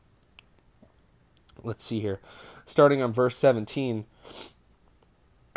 let's 1.62 1.82
see 1.82 2.00
here, 2.00 2.20
starting 2.68 3.02
on 3.02 3.12
verse 3.12 3.36
17 3.36 4.04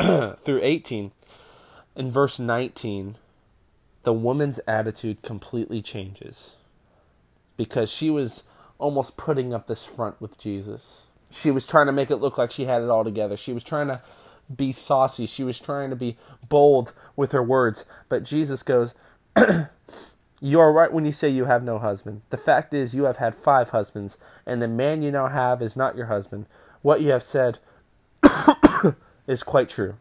through 0.00 0.60
18. 0.62 1.12
In 1.94 2.10
verse 2.10 2.38
19, 2.38 3.16
the 4.02 4.12
woman's 4.12 4.58
attitude 4.66 5.22
completely 5.22 5.82
changes 5.82 6.56
because 7.56 7.90
she 7.92 8.08
was 8.10 8.44
almost 8.78 9.16
putting 9.16 9.52
up 9.52 9.66
this 9.66 9.84
front 9.84 10.20
with 10.20 10.38
Jesus. 10.38 11.06
She 11.30 11.50
was 11.50 11.66
trying 11.66 11.86
to 11.86 11.92
make 11.92 12.10
it 12.10 12.16
look 12.16 12.38
like 12.38 12.50
she 12.50 12.64
had 12.64 12.82
it 12.82 12.88
all 12.88 13.04
together. 13.04 13.36
She 13.36 13.52
was 13.52 13.62
trying 13.62 13.88
to 13.88 14.00
be 14.54 14.72
saucy. 14.72 15.26
She 15.26 15.44
was 15.44 15.60
trying 15.60 15.90
to 15.90 15.96
be 15.96 16.16
bold 16.48 16.92
with 17.14 17.32
her 17.32 17.42
words. 17.42 17.84
But 18.08 18.24
Jesus 18.24 18.62
goes, 18.62 18.94
You 20.44 20.58
are 20.58 20.72
right 20.72 20.92
when 20.92 21.04
you 21.04 21.12
say 21.12 21.28
you 21.28 21.44
have 21.44 21.62
no 21.62 21.78
husband. 21.78 22.22
The 22.30 22.36
fact 22.36 22.74
is, 22.74 22.96
you 22.96 23.04
have 23.04 23.18
had 23.18 23.32
five 23.32 23.70
husbands, 23.70 24.18
and 24.44 24.60
the 24.60 24.66
man 24.66 25.00
you 25.00 25.12
now 25.12 25.28
have 25.28 25.62
is 25.62 25.76
not 25.76 25.94
your 25.94 26.06
husband. 26.06 26.46
What 26.82 27.00
you 27.00 27.10
have 27.12 27.22
said 27.22 27.58
is 29.26 29.42
quite 29.42 29.68
true. 29.68 29.96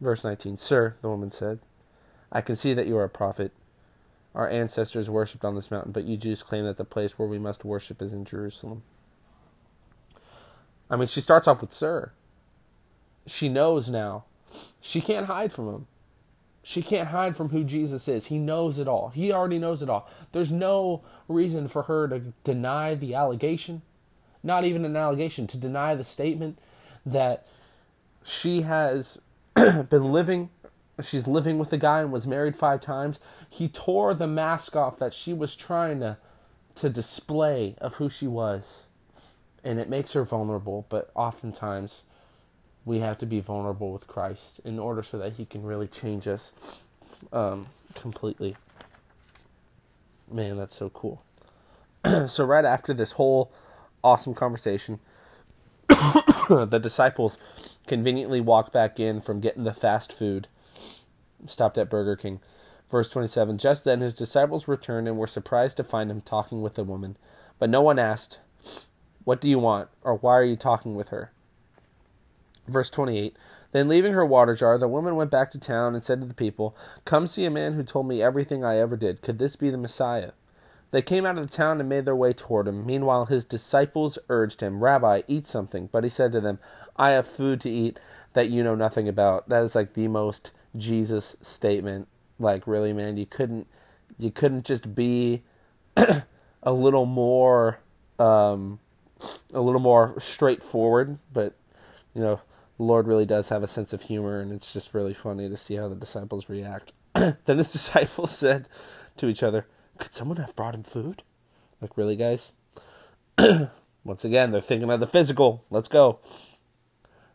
Verse 0.00 0.24
19 0.24 0.56
Sir, 0.56 0.96
the 1.00 1.08
woman 1.08 1.30
said, 1.30 1.60
I 2.30 2.40
can 2.40 2.56
see 2.56 2.74
that 2.74 2.86
you 2.86 2.96
are 2.96 3.04
a 3.04 3.08
prophet. 3.08 3.52
Our 4.34 4.48
ancestors 4.48 5.10
worshipped 5.10 5.44
on 5.44 5.54
this 5.54 5.70
mountain, 5.70 5.92
but 5.92 6.04
you 6.04 6.16
Jews 6.16 6.42
claim 6.42 6.64
that 6.64 6.78
the 6.78 6.84
place 6.84 7.18
where 7.18 7.28
we 7.28 7.38
must 7.38 7.64
worship 7.64 8.00
is 8.00 8.12
in 8.12 8.24
Jerusalem. 8.24 8.82
I 10.90 10.96
mean, 10.96 11.06
she 11.06 11.20
starts 11.20 11.46
off 11.46 11.60
with 11.60 11.72
Sir. 11.72 12.12
She 13.26 13.48
knows 13.48 13.90
now. 13.90 14.24
She 14.80 15.00
can't 15.00 15.26
hide 15.26 15.52
from 15.52 15.68
him. 15.68 15.86
She 16.62 16.82
can't 16.82 17.08
hide 17.08 17.36
from 17.36 17.48
who 17.48 17.64
Jesus 17.64 18.06
is. 18.08 18.26
He 18.26 18.38
knows 18.38 18.78
it 18.78 18.86
all. 18.86 19.08
He 19.08 19.32
already 19.32 19.58
knows 19.58 19.82
it 19.82 19.90
all. 19.90 20.08
There's 20.32 20.52
no 20.52 21.02
reason 21.28 21.68
for 21.68 21.84
her 21.84 22.08
to 22.08 22.20
deny 22.44 22.94
the 22.94 23.14
allegation, 23.14 23.82
not 24.42 24.64
even 24.64 24.84
an 24.84 24.96
allegation, 24.96 25.46
to 25.48 25.58
deny 25.58 25.94
the 25.94 26.04
statement 26.04 26.58
that 27.04 27.46
she 28.24 28.62
has 28.62 29.18
been 29.54 30.12
living 30.12 30.50
she's 31.00 31.26
living 31.26 31.58
with 31.58 31.72
a 31.72 31.78
guy 31.78 32.00
and 32.00 32.12
was 32.12 32.26
married 32.26 32.54
five 32.54 32.80
times. 32.80 33.18
He 33.48 33.68
tore 33.68 34.14
the 34.14 34.26
mask 34.26 34.76
off 34.76 34.98
that 34.98 35.14
she 35.14 35.32
was 35.32 35.56
trying 35.56 36.00
to 36.00 36.18
to 36.76 36.88
display 36.88 37.74
of 37.78 37.96
who 37.96 38.08
she 38.08 38.26
was. 38.26 38.86
And 39.62 39.78
it 39.78 39.88
makes 39.88 40.14
her 40.14 40.24
vulnerable, 40.24 40.86
but 40.88 41.10
oftentimes 41.14 42.02
we 42.84 43.00
have 43.00 43.18
to 43.18 43.26
be 43.26 43.40
vulnerable 43.40 43.92
with 43.92 44.06
Christ 44.06 44.60
in 44.64 44.78
order 44.78 45.02
so 45.02 45.18
that 45.18 45.34
he 45.34 45.44
can 45.44 45.62
really 45.62 45.86
change 45.86 46.26
us 46.26 46.82
um, 47.32 47.66
completely. 47.94 48.56
Man, 50.30 50.56
that's 50.56 50.74
so 50.74 50.88
cool. 50.88 51.22
so 52.26 52.44
right 52.44 52.64
after 52.64 52.94
this 52.94 53.12
whole 53.12 53.52
awesome 54.02 54.34
conversation, 54.34 55.00
the 55.88 56.80
disciples 56.82 57.38
conveniently 57.86 58.40
walk 58.40 58.72
back 58.72 58.98
in 59.00 59.20
from 59.20 59.40
getting 59.40 59.64
the 59.64 59.74
fast 59.74 60.12
food 60.12 60.48
stopped 61.46 61.78
at 61.78 61.90
Burger 61.90 62.16
King. 62.16 62.40
Verse 62.90 63.08
27 63.08 63.58
Just 63.58 63.84
then 63.84 64.00
his 64.00 64.14
disciples 64.14 64.68
returned 64.68 65.08
and 65.08 65.16
were 65.16 65.26
surprised 65.26 65.76
to 65.78 65.84
find 65.84 66.10
him 66.10 66.20
talking 66.20 66.62
with 66.62 66.78
a 66.78 66.84
woman. 66.84 67.16
But 67.58 67.70
no 67.70 67.80
one 67.80 67.98
asked, 67.98 68.40
What 69.24 69.40
do 69.40 69.48
you 69.48 69.58
want? 69.58 69.88
or 70.02 70.16
Why 70.16 70.32
are 70.32 70.44
you 70.44 70.56
talking 70.56 70.94
with 70.94 71.08
her? 71.08 71.32
Verse 72.68 72.90
28 72.90 73.36
Then 73.72 73.88
leaving 73.88 74.12
her 74.12 74.26
water 74.26 74.54
jar, 74.54 74.78
the 74.78 74.88
woman 74.88 75.16
went 75.16 75.30
back 75.30 75.50
to 75.50 75.58
town 75.58 75.94
and 75.94 76.04
said 76.04 76.20
to 76.20 76.26
the 76.26 76.34
people, 76.34 76.76
Come 77.04 77.26
see 77.26 77.44
a 77.44 77.50
man 77.50 77.72
who 77.72 77.82
told 77.82 78.06
me 78.06 78.22
everything 78.22 78.64
I 78.64 78.78
ever 78.78 78.96
did. 78.96 79.22
Could 79.22 79.38
this 79.38 79.56
be 79.56 79.70
the 79.70 79.78
Messiah? 79.78 80.32
They 80.92 81.02
came 81.02 81.24
out 81.26 81.38
of 81.38 81.50
the 81.50 81.56
town 81.56 81.80
and 81.80 81.88
made 81.88 82.04
their 82.04 82.14
way 82.14 82.32
toward 82.32 82.68
him. 82.68 82.86
Meanwhile, 82.86 83.26
his 83.26 83.46
disciples 83.46 84.18
urged 84.28 84.60
him, 84.60 84.84
Rabbi, 84.84 85.22
eat 85.26 85.46
something. 85.46 85.88
But 85.90 86.04
he 86.04 86.10
said 86.10 86.32
to 86.32 86.40
them, 86.40 86.58
I 86.96 87.10
have 87.10 87.26
food 87.26 87.60
to 87.62 87.70
eat 87.70 87.98
that 88.34 88.50
you 88.50 88.62
know 88.62 88.74
nothing 88.74 89.08
about. 89.08 89.48
That 89.48 89.62
is 89.62 89.74
like 89.74 89.94
the 89.94 90.08
most 90.08 90.52
Jesus 90.76 91.34
statement. 91.40 92.08
Like 92.38 92.66
really, 92.66 92.92
man, 92.92 93.16
you 93.16 93.26
couldn't 93.26 93.66
you 94.18 94.30
couldn't 94.30 94.66
just 94.66 94.94
be 94.94 95.42
a 95.96 96.72
little 96.72 97.06
more 97.06 97.80
um, 98.18 98.78
a 99.54 99.60
little 99.60 99.80
more 99.80 100.18
straightforward, 100.20 101.18
but 101.32 101.54
you 102.14 102.20
know, 102.20 102.40
the 102.76 102.82
Lord 102.82 103.06
really 103.06 103.26
does 103.26 103.48
have 103.48 103.62
a 103.62 103.68
sense 103.68 103.92
of 103.92 104.02
humor, 104.02 104.40
and 104.40 104.52
it's 104.52 104.72
just 104.72 104.92
really 104.92 105.14
funny 105.14 105.48
to 105.48 105.56
see 105.56 105.76
how 105.76 105.88
the 105.88 105.94
disciples 105.94 106.48
react. 106.48 106.92
then 107.14 107.58
his 107.58 107.72
disciples 107.72 108.36
said 108.36 108.68
to 109.16 109.28
each 109.28 109.42
other, 109.42 109.66
"Could 110.02 110.12
someone 110.12 110.38
have 110.38 110.56
brought 110.56 110.74
him 110.74 110.82
food?" 110.82 111.22
Like, 111.80 111.96
really, 111.96 112.16
guys? 112.16 112.52
Once 114.04 114.24
again, 114.24 114.50
they're 114.50 114.60
thinking 114.60 114.90
of 114.90 115.00
the 115.00 115.06
physical. 115.06 115.64
Let's 115.70 115.88
go. 115.88 116.18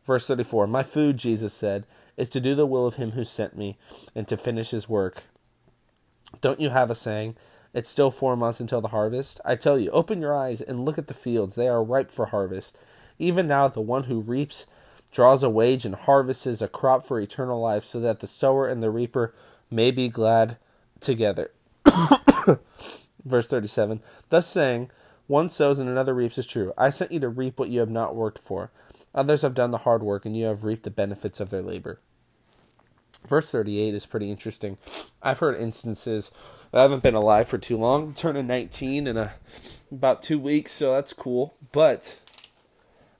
Verse 0.05 0.27
34 0.27 0.67
My 0.67 0.83
food, 0.83 1.17
Jesus 1.17 1.53
said, 1.53 1.85
is 2.17 2.29
to 2.29 2.39
do 2.39 2.55
the 2.55 2.65
will 2.65 2.85
of 2.85 2.95
him 2.95 3.11
who 3.11 3.23
sent 3.23 3.57
me 3.57 3.77
and 4.15 4.27
to 4.27 4.37
finish 4.37 4.71
his 4.71 4.89
work. 4.89 5.23
Don't 6.41 6.59
you 6.59 6.69
have 6.69 6.91
a 6.91 6.95
saying? 6.95 7.35
It's 7.73 7.89
still 7.89 8.11
four 8.11 8.35
months 8.35 8.59
until 8.59 8.81
the 8.81 8.87
harvest. 8.89 9.39
I 9.45 9.55
tell 9.55 9.77
you, 9.77 9.91
open 9.91 10.21
your 10.21 10.35
eyes 10.35 10.61
and 10.61 10.83
look 10.83 10.97
at 10.97 11.07
the 11.07 11.13
fields. 11.13 11.55
They 11.55 11.67
are 11.67 11.83
ripe 11.83 12.09
for 12.09 12.27
harvest. 12.27 12.75
Even 13.19 13.47
now, 13.47 13.67
the 13.67 13.81
one 13.81 14.05
who 14.05 14.19
reaps 14.19 14.65
draws 15.11 15.43
a 15.43 15.49
wage 15.49 15.85
and 15.85 15.95
harvests 15.95 16.61
a 16.61 16.67
crop 16.67 17.05
for 17.05 17.19
eternal 17.19 17.61
life, 17.61 17.83
so 17.83 17.99
that 17.99 18.19
the 18.19 18.27
sower 18.27 18.67
and 18.67 18.81
the 18.81 18.89
reaper 18.89 19.33
may 19.69 19.91
be 19.91 20.09
glad 20.09 20.57
together. 20.99 21.51
Verse 23.25 23.47
37 23.47 24.01
Thus 24.29 24.47
saying, 24.47 24.89
one 25.27 25.49
sows 25.49 25.79
and 25.79 25.89
another 25.89 26.13
reaps 26.13 26.37
is 26.37 26.47
true. 26.47 26.73
I 26.77 26.89
sent 26.89 27.11
you 27.11 27.19
to 27.19 27.29
reap 27.29 27.59
what 27.59 27.69
you 27.69 27.81
have 27.81 27.89
not 27.89 28.15
worked 28.15 28.39
for. 28.39 28.71
Others 29.13 29.41
have 29.41 29.53
done 29.53 29.71
the 29.71 29.79
hard 29.79 30.01
work, 30.01 30.25
and 30.25 30.37
you 30.37 30.45
have 30.45 30.63
reaped 30.63 30.83
the 30.83 30.89
benefits 30.89 31.39
of 31.39 31.49
their 31.49 31.61
labor. 31.61 31.99
Verse 33.27 33.51
38 33.51 33.93
is 33.93 34.05
pretty 34.05 34.31
interesting. 34.31 34.77
I've 35.21 35.39
heard 35.39 35.59
instances, 35.59 36.31
I 36.71 36.81
haven't 36.81 37.03
been 37.03 37.15
alive 37.15 37.47
for 37.47 37.57
too 37.57 37.77
long, 37.77 38.13
turning 38.13 38.47
19 38.47 39.05
in 39.05 39.17
a, 39.17 39.33
about 39.91 40.23
two 40.23 40.39
weeks, 40.39 40.71
so 40.71 40.93
that's 40.93 41.13
cool. 41.13 41.55
But 41.73 42.21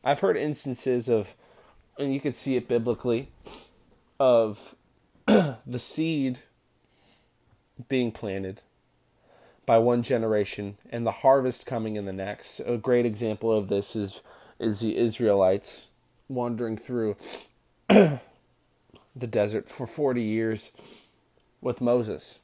I've 0.03 0.21
heard 0.21 0.37
instances 0.37 1.09
of, 1.09 1.35
and 1.99 2.13
you 2.13 2.21
can 2.21 2.31
see 2.31 2.55
it 2.55 2.69
biblically, 2.69 3.31
of 4.17 4.75
the 5.25 5.79
seed 5.79 6.39
being 7.89 8.11
planted 8.13 8.61
by 9.67 9.77
one 9.77 10.01
generation 10.01 10.77
and 10.89 11.05
the 11.05 11.11
harvest 11.11 11.67
coming 11.67 11.97
in 11.97 12.05
the 12.05 12.13
next. 12.13 12.61
A 12.61 12.77
great 12.77 13.05
example 13.05 13.55
of 13.55 13.67
this 13.67 13.95
is 13.95 14.21
is 14.57 14.79
the 14.79 14.97
Israelites 14.97 15.91
wandering 16.27 16.77
through 16.77 17.15
the 17.89 18.19
desert 19.15 19.69
for 19.69 19.85
40 19.85 20.23
years 20.23 20.71
with 21.61 21.79
Moses. 21.79 22.39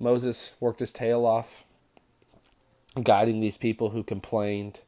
Moses 0.00 0.54
worked 0.58 0.80
his 0.80 0.92
tail 0.92 1.24
off 1.24 1.64
guiding 3.00 3.40
these 3.40 3.56
people 3.56 3.90
who 3.90 4.02
complained 4.02 4.80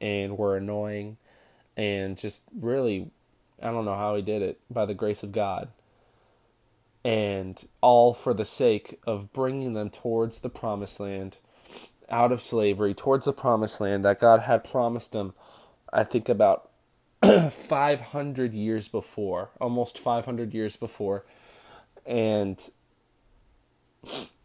and 0.00 0.38
were 0.38 0.56
annoying 0.56 1.16
and 1.76 2.16
just 2.16 2.42
really 2.54 3.10
I 3.60 3.70
don't 3.70 3.84
know 3.84 3.96
how 3.96 4.14
he 4.14 4.22
did 4.22 4.42
it 4.42 4.60
by 4.70 4.84
the 4.86 4.94
grace 4.94 5.22
of 5.22 5.32
God. 5.32 5.68
And 7.04 7.66
all 7.80 8.14
for 8.14 8.32
the 8.32 8.44
sake 8.44 9.00
of 9.06 9.32
bringing 9.32 9.72
them 9.72 9.90
towards 9.90 10.40
the 10.40 10.48
promised 10.48 11.00
land, 11.00 11.38
out 12.08 12.30
of 12.30 12.42
slavery, 12.42 12.94
towards 12.94 13.24
the 13.24 13.32
promised 13.32 13.80
land 13.80 14.04
that 14.04 14.20
God 14.20 14.40
had 14.42 14.62
promised 14.62 15.12
them 15.12 15.34
I 15.92 16.04
think 16.04 16.28
about 16.28 16.70
500 17.50 18.54
years 18.54 18.88
before, 18.88 19.50
almost 19.60 19.98
500 19.98 20.54
years 20.54 20.76
before. 20.76 21.24
And 22.06 22.58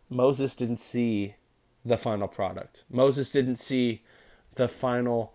Moses 0.09 0.55
didn't 0.55 0.77
see 0.77 1.35
the 1.85 1.97
final 1.97 2.27
product. 2.27 2.83
Moses 2.89 3.31
didn't 3.31 3.55
see 3.55 4.03
the 4.55 4.67
final, 4.67 5.33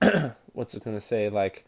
what's 0.52 0.74
it 0.74 0.84
going 0.84 0.96
to 0.96 1.00
say? 1.00 1.30
Like, 1.30 1.66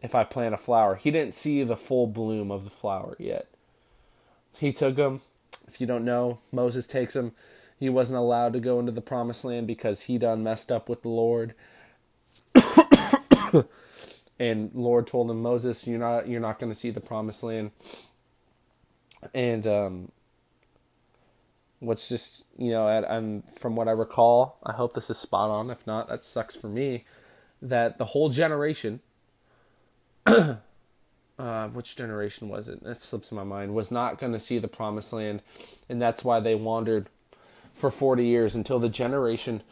if 0.00 0.14
I 0.14 0.24
plant 0.24 0.54
a 0.54 0.58
flower, 0.58 0.94
he 0.94 1.10
didn't 1.10 1.34
see 1.34 1.62
the 1.62 1.76
full 1.76 2.06
bloom 2.06 2.50
of 2.50 2.64
the 2.64 2.70
flower 2.70 3.16
yet. 3.18 3.48
He 4.58 4.72
took 4.72 4.96
him. 4.96 5.20
If 5.66 5.80
you 5.80 5.86
don't 5.86 6.04
know, 6.04 6.40
Moses 6.52 6.86
takes 6.86 7.14
him. 7.16 7.32
He 7.78 7.88
wasn't 7.88 8.18
allowed 8.18 8.54
to 8.54 8.60
go 8.60 8.80
into 8.80 8.92
the 8.92 9.00
promised 9.00 9.44
land 9.44 9.66
because 9.66 10.02
he 10.02 10.18
done 10.18 10.42
messed 10.42 10.72
up 10.72 10.88
with 10.88 11.02
the 11.02 11.08
Lord 11.08 11.54
and 14.38 14.70
Lord 14.74 15.06
told 15.06 15.30
him, 15.30 15.42
Moses, 15.42 15.86
you're 15.86 15.98
not 15.98 16.28
you're 16.28 16.40
not 16.40 16.58
going 16.58 16.72
to 16.72 16.78
see 16.78 16.90
the 16.90 17.00
promised 17.00 17.42
land 17.42 17.70
and 19.34 19.66
um, 19.66 20.12
what's 21.80 22.08
just 22.08 22.46
you 22.56 22.70
know, 22.70 22.86
I'm 22.88 23.42
from 23.42 23.76
what 23.76 23.88
I 23.88 23.92
recall, 23.92 24.58
I 24.64 24.72
hope 24.72 24.94
this 24.94 25.10
is 25.10 25.18
spot 25.18 25.50
on. 25.50 25.70
If 25.70 25.86
not, 25.86 26.08
that 26.08 26.24
sucks 26.24 26.56
for 26.56 26.68
me. 26.68 27.04
That 27.60 27.98
the 27.98 28.06
whole 28.06 28.28
generation, 28.28 29.00
uh, 31.38 31.68
which 31.68 31.96
generation 31.96 32.48
was 32.48 32.68
it? 32.68 32.82
That 32.82 33.00
slips 33.00 33.30
in 33.30 33.36
my 33.36 33.44
mind. 33.44 33.74
Was 33.74 33.90
not 33.90 34.18
going 34.18 34.32
to 34.32 34.38
see 34.38 34.58
the 34.58 34.68
promised 34.68 35.12
land, 35.12 35.42
and 35.88 36.00
that's 36.02 36.24
why 36.24 36.40
they 36.40 36.54
wandered 36.54 37.08
for 37.74 37.90
forty 37.90 38.24
years 38.26 38.54
until 38.54 38.78
the 38.78 38.88
generation 38.88 39.62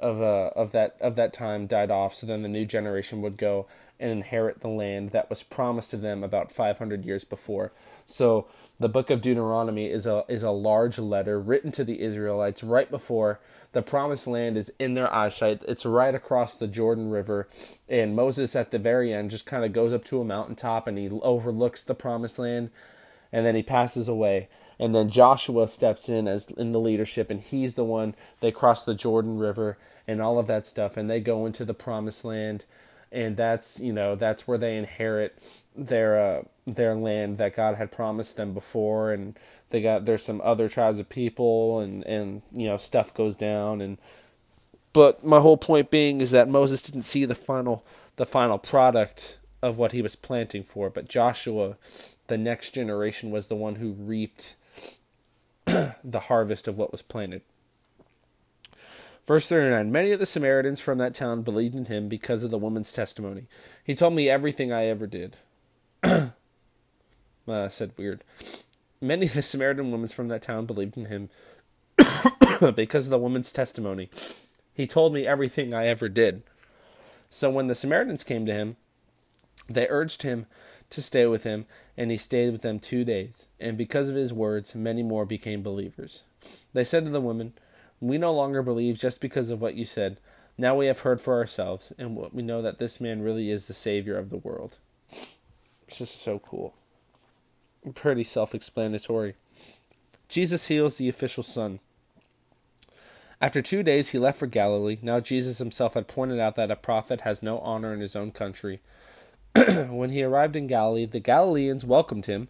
of 0.00 0.22
uh 0.22 0.50
of 0.54 0.70
that 0.72 0.96
of 1.00 1.16
that 1.16 1.32
time 1.32 1.66
died 1.66 1.90
off. 1.90 2.14
So 2.14 2.26
then 2.26 2.42
the 2.42 2.48
new 2.48 2.64
generation 2.64 3.20
would 3.22 3.36
go 3.36 3.66
and 4.00 4.10
inherit 4.10 4.60
the 4.60 4.68
land 4.68 5.10
that 5.10 5.28
was 5.28 5.42
promised 5.42 5.90
to 5.90 5.96
them 5.96 6.22
about 6.22 6.52
500 6.52 7.04
years 7.04 7.24
before. 7.24 7.72
So 8.06 8.46
the 8.78 8.88
book 8.88 9.10
of 9.10 9.20
Deuteronomy 9.20 9.90
is 9.90 10.06
a 10.06 10.24
is 10.28 10.42
a 10.42 10.50
large 10.50 10.98
letter 10.98 11.40
written 11.40 11.72
to 11.72 11.84
the 11.84 12.00
Israelites 12.00 12.62
right 12.62 12.90
before 12.90 13.40
the 13.72 13.82
promised 13.82 14.26
land 14.26 14.56
is 14.56 14.72
in 14.78 14.94
their 14.94 15.12
eyesight. 15.12 15.62
It's 15.68 15.84
right 15.84 16.14
across 16.14 16.56
the 16.56 16.66
Jordan 16.66 17.10
River, 17.10 17.48
and 17.88 18.16
Moses 18.16 18.56
at 18.56 18.70
the 18.70 18.78
very 18.78 19.12
end 19.12 19.30
just 19.30 19.46
kind 19.46 19.64
of 19.64 19.72
goes 19.72 19.92
up 19.92 20.04
to 20.06 20.20
a 20.20 20.24
mountaintop 20.24 20.86
and 20.86 20.96
he 20.96 21.08
overlooks 21.10 21.84
the 21.84 21.94
promised 21.94 22.38
land, 22.38 22.70
and 23.32 23.44
then 23.44 23.54
he 23.54 23.62
passes 23.62 24.08
away. 24.08 24.48
And 24.78 24.94
then 24.94 25.10
Joshua 25.10 25.68
steps 25.68 26.08
in 26.08 26.26
as 26.26 26.48
in 26.52 26.72
the 26.72 26.80
leadership, 26.80 27.30
and 27.30 27.40
he's 27.40 27.74
the 27.74 27.84
one 27.84 28.14
they 28.40 28.52
cross 28.52 28.84
the 28.84 28.94
Jordan 28.94 29.38
River 29.38 29.76
and 30.06 30.22
all 30.22 30.38
of 30.38 30.46
that 30.46 30.66
stuff, 30.66 30.96
and 30.96 31.10
they 31.10 31.20
go 31.20 31.44
into 31.44 31.64
the 31.64 31.74
promised 31.74 32.24
land 32.24 32.64
and 33.12 33.36
that's 33.36 33.80
you 33.80 33.92
know 33.92 34.14
that's 34.14 34.46
where 34.46 34.58
they 34.58 34.76
inherit 34.76 35.38
their 35.76 36.20
uh, 36.20 36.42
their 36.66 36.94
land 36.94 37.38
that 37.38 37.56
God 37.56 37.76
had 37.76 37.90
promised 37.90 38.36
them 38.36 38.52
before, 38.52 39.12
and 39.12 39.38
they 39.70 39.80
got 39.80 40.04
there's 40.04 40.22
some 40.22 40.40
other 40.44 40.68
tribes 40.68 41.00
of 41.00 41.08
people, 41.08 41.80
and 41.80 42.04
and 42.04 42.42
you 42.52 42.66
know 42.66 42.76
stuff 42.76 43.14
goes 43.14 43.36
down, 43.36 43.80
and 43.80 43.98
but 44.92 45.24
my 45.24 45.40
whole 45.40 45.56
point 45.56 45.90
being 45.90 46.20
is 46.20 46.30
that 46.30 46.48
Moses 46.48 46.82
didn't 46.82 47.02
see 47.02 47.24
the 47.24 47.34
final 47.34 47.84
the 48.16 48.26
final 48.26 48.58
product 48.58 49.38
of 49.62 49.78
what 49.78 49.92
he 49.92 50.02
was 50.02 50.16
planting 50.16 50.62
for, 50.62 50.90
but 50.90 51.08
Joshua, 51.08 51.76
the 52.28 52.38
next 52.38 52.72
generation, 52.74 53.30
was 53.30 53.48
the 53.48 53.56
one 53.56 53.76
who 53.76 53.92
reaped 53.92 54.54
the 55.66 56.20
harvest 56.24 56.68
of 56.68 56.76
what 56.78 56.92
was 56.92 57.02
planted. 57.02 57.42
Verse 59.28 59.46
39 59.46 59.92
Many 59.92 60.12
of 60.12 60.20
the 60.20 60.24
Samaritans 60.24 60.80
from 60.80 60.96
that 60.96 61.14
town 61.14 61.42
believed 61.42 61.74
in 61.74 61.84
him 61.84 62.08
because 62.08 62.42
of 62.44 62.50
the 62.50 62.56
woman's 62.56 62.94
testimony. 62.94 63.44
He 63.84 63.94
told 63.94 64.14
me 64.14 64.30
everything 64.30 64.72
I 64.72 64.86
ever 64.86 65.06
did. 65.06 65.36
uh, 66.02 66.30
I 67.46 67.68
said 67.68 67.92
weird. 67.98 68.24
Many 69.02 69.26
of 69.26 69.34
the 69.34 69.42
Samaritan 69.42 69.92
women 69.92 70.08
from 70.08 70.28
that 70.28 70.40
town 70.40 70.64
believed 70.64 70.96
in 70.96 71.04
him 71.04 71.28
because 72.74 73.04
of 73.04 73.10
the 73.10 73.18
woman's 73.18 73.52
testimony. 73.52 74.08
He 74.72 74.86
told 74.86 75.12
me 75.12 75.26
everything 75.26 75.74
I 75.74 75.88
ever 75.88 76.08
did. 76.08 76.42
So 77.28 77.50
when 77.50 77.66
the 77.66 77.74
Samaritans 77.74 78.24
came 78.24 78.46
to 78.46 78.54
him, 78.54 78.76
they 79.68 79.88
urged 79.90 80.22
him 80.22 80.46
to 80.88 81.02
stay 81.02 81.26
with 81.26 81.44
him, 81.44 81.66
and 81.98 82.10
he 82.10 82.16
stayed 82.16 82.50
with 82.50 82.62
them 82.62 82.80
two 82.80 83.04
days. 83.04 83.44
And 83.60 83.76
because 83.76 84.08
of 84.08 84.16
his 84.16 84.32
words, 84.32 84.74
many 84.74 85.02
more 85.02 85.26
became 85.26 85.62
believers. 85.62 86.22
They 86.72 86.84
said 86.84 87.04
to 87.04 87.10
the 87.10 87.20
woman, 87.20 87.52
we 88.00 88.18
no 88.18 88.32
longer 88.32 88.62
believe 88.62 88.98
just 88.98 89.20
because 89.20 89.50
of 89.50 89.60
what 89.60 89.74
you 89.74 89.84
said. 89.84 90.18
Now 90.56 90.74
we 90.74 90.86
have 90.86 91.00
heard 91.00 91.20
for 91.20 91.34
ourselves, 91.34 91.92
and 91.98 92.16
we 92.32 92.42
know 92.42 92.62
that 92.62 92.78
this 92.78 93.00
man 93.00 93.22
really 93.22 93.50
is 93.50 93.66
the 93.66 93.74
Savior 93.74 94.18
of 94.18 94.30
the 94.30 94.36
world. 94.36 94.76
It's 95.86 95.98
just 95.98 96.20
so 96.20 96.38
cool. 96.38 96.74
Pretty 97.94 98.24
self 98.24 98.54
explanatory. 98.54 99.34
Jesus 100.28 100.66
heals 100.66 100.98
the 100.98 101.08
official 101.08 101.42
son. 101.42 101.78
After 103.40 103.62
two 103.62 103.84
days, 103.84 104.10
he 104.10 104.18
left 104.18 104.38
for 104.38 104.46
Galilee. 104.46 104.98
Now, 105.00 105.20
Jesus 105.20 105.58
himself 105.58 105.94
had 105.94 106.08
pointed 106.08 106.40
out 106.40 106.56
that 106.56 106.72
a 106.72 106.76
prophet 106.76 107.20
has 107.20 107.42
no 107.42 107.60
honor 107.60 107.94
in 107.94 108.00
his 108.00 108.16
own 108.16 108.32
country. 108.32 108.80
when 109.54 110.10
he 110.10 110.24
arrived 110.24 110.56
in 110.56 110.66
Galilee, 110.66 111.06
the 111.06 111.20
Galileans 111.20 111.84
welcomed 111.84 112.26
him 112.26 112.48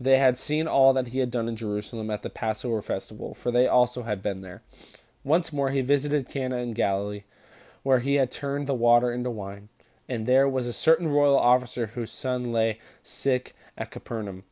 they 0.00 0.18
had 0.18 0.36
seen 0.36 0.66
all 0.66 0.92
that 0.92 1.08
he 1.08 1.20
had 1.20 1.30
done 1.30 1.48
in 1.48 1.56
Jerusalem 1.56 2.10
at 2.10 2.22
the 2.22 2.30
Passover 2.30 2.82
festival, 2.82 3.34
for 3.34 3.50
they 3.50 3.66
also 3.66 4.02
had 4.02 4.22
been 4.22 4.42
there. 4.42 4.62
Once 5.22 5.52
more 5.52 5.70
he 5.70 5.80
visited 5.80 6.28
Cana 6.28 6.56
in 6.56 6.74
Galilee, 6.74 7.22
where 7.82 8.00
he 8.00 8.14
had 8.14 8.30
turned 8.30 8.66
the 8.66 8.74
water 8.74 9.12
into 9.12 9.30
wine. 9.30 9.68
And 10.08 10.26
there 10.26 10.48
was 10.48 10.66
a 10.66 10.72
certain 10.72 11.08
royal 11.08 11.38
officer 11.38 11.88
whose 11.88 12.10
son 12.10 12.52
lay 12.52 12.78
sick 13.02 13.54
at 13.76 13.90
Capernaum. 13.90 14.42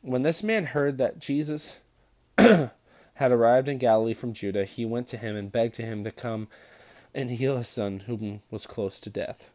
When 0.00 0.22
this 0.22 0.42
man 0.42 0.66
heard 0.66 0.96
that 0.98 1.18
Jesus 1.18 1.78
had 2.38 2.70
arrived 3.20 3.68
in 3.68 3.78
Galilee 3.78 4.14
from 4.14 4.32
Judah, 4.32 4.64
he 4.64 4.86
went 4.86 5.08
to 5.08 5.18
him 5.18 5.36
and 5.36 5.52
begged 5.52 5.76
him 5.76 6.04
to 6.04 6.10
come 6.10 6.48
and 7.14 7.30
heal 7.30 7.58
his 7.58 7.68
son, 7.68 8.00
whom 8.00 8.40
was 8.50 8.66
close 8.66 8.98
to 9.00 9.10
death. 9.10 9.52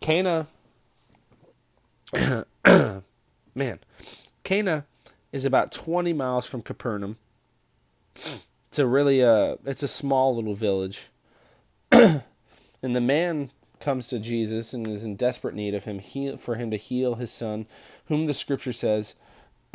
Cana, 0.00 0.46
man, 3.54 3.80
Cana 4.46 4.86
is 5.32 5.44
about 5.44 5.72
20 5.72 6.12
miles 6.12 6.46
from 6.46 6.62
Capernaum. 6.62 7.16
It's 8.14 8.78
a 8.78 8.86
really 8.86 9.20
uh 9.20 9.56
it's 9.64 9.82
a 9.82 9.88
small 9.88 10.36
little 10.36 10.54
village. 10.54 11.08
and 11.90 12.22
the 12.80 13.00
man 13.00 13.50
comes 13.80 14.06
to 14.06 14.20
Jesus 14.20 14.72
and 14.72 14.86
is 14.86 15.02
in 15.02 15.16
desperate 15.16 15.56
need 15.56 15.74
of 15.74 15.82
him 15.82 15.98
heal, 15.98 16.36
for 16.36 16.54
him 16.54 16.70
to 16.70 16.76
heal 16.76 17.16
his 17.16 17.32
son, 17.32 17.66
whom 18.06 18.26
the 18.26 18.34
scripture 18.34 18.72
says 18.72 19.16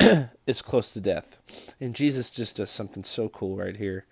is 0.46 0.62
close 0.62 0.90
to 0.92 1.02
death. 1.02 1.74
And 1.78 1.94
Jesus 1.94 2.30
just 2.30 2.56
does 2.56 2.70
something 2.70 3.04
so 3.04 3.28
cool 3.28 3.58
right 3.58 3.76
here. 3.76 4.06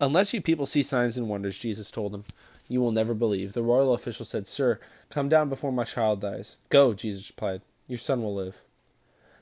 Unless 0.00 0.32
you 0.32 0.40
people 0.40 0.66
see 0.66 0.84
signs 0.84 1.18
and 1.18 1.28
wonders, 1.28 1.58
Jesus 1.58 1.90
told 1.90 2.14
him, 2.14 2.22
you 2.68 2.80
will 2.80 2.92
never 2.92 3.14
believe. 3.14 3.52
The 3.52 3.62
royal 3.62 3.94
official 3.94 4.24
said, 4.24 4.46
Sir, 4.46 4.78
come 5.10 5.28
down 5.28 5.48
before 5.48 5.72
my 5.72 5.82
child 5.82 6.20
dies. 6.20 6.56
Go, 6.68 6.94
Jesus 6.94 7.28
replied. 7.30 7.62
Your 7.86 7.98
son 7.98 8.22
will 8.22 8.34
live. 8.34 8.62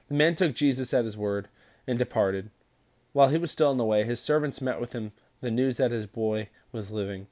The 0.08 0.14
man 0.14 0.34
took 0.34 0.54
Jesus 0.54 0.92
at 0.92 1.04
his 1.04 1.16
word 1.16 1.48
and 1.86 1.98
departed. 1.98 2.50
While 3.12 3.28
he 3.28 3.38
was 3.38 3.50
still 3.50 3.70
on 3.70 3.78
the 3.78 3.84
way, 3.84 4.04
his 4.04 4.20
servants 4.20 4.60
met 4.60 4.80
with 4.80 4.92
him 4.92 5.12
the 5.40 5.50
news 5.50 5.76
that 5.76 5.92
his 5.92 6.06
boy 6.06 6.48
was 6.72 6.90
living. 6.90 7.26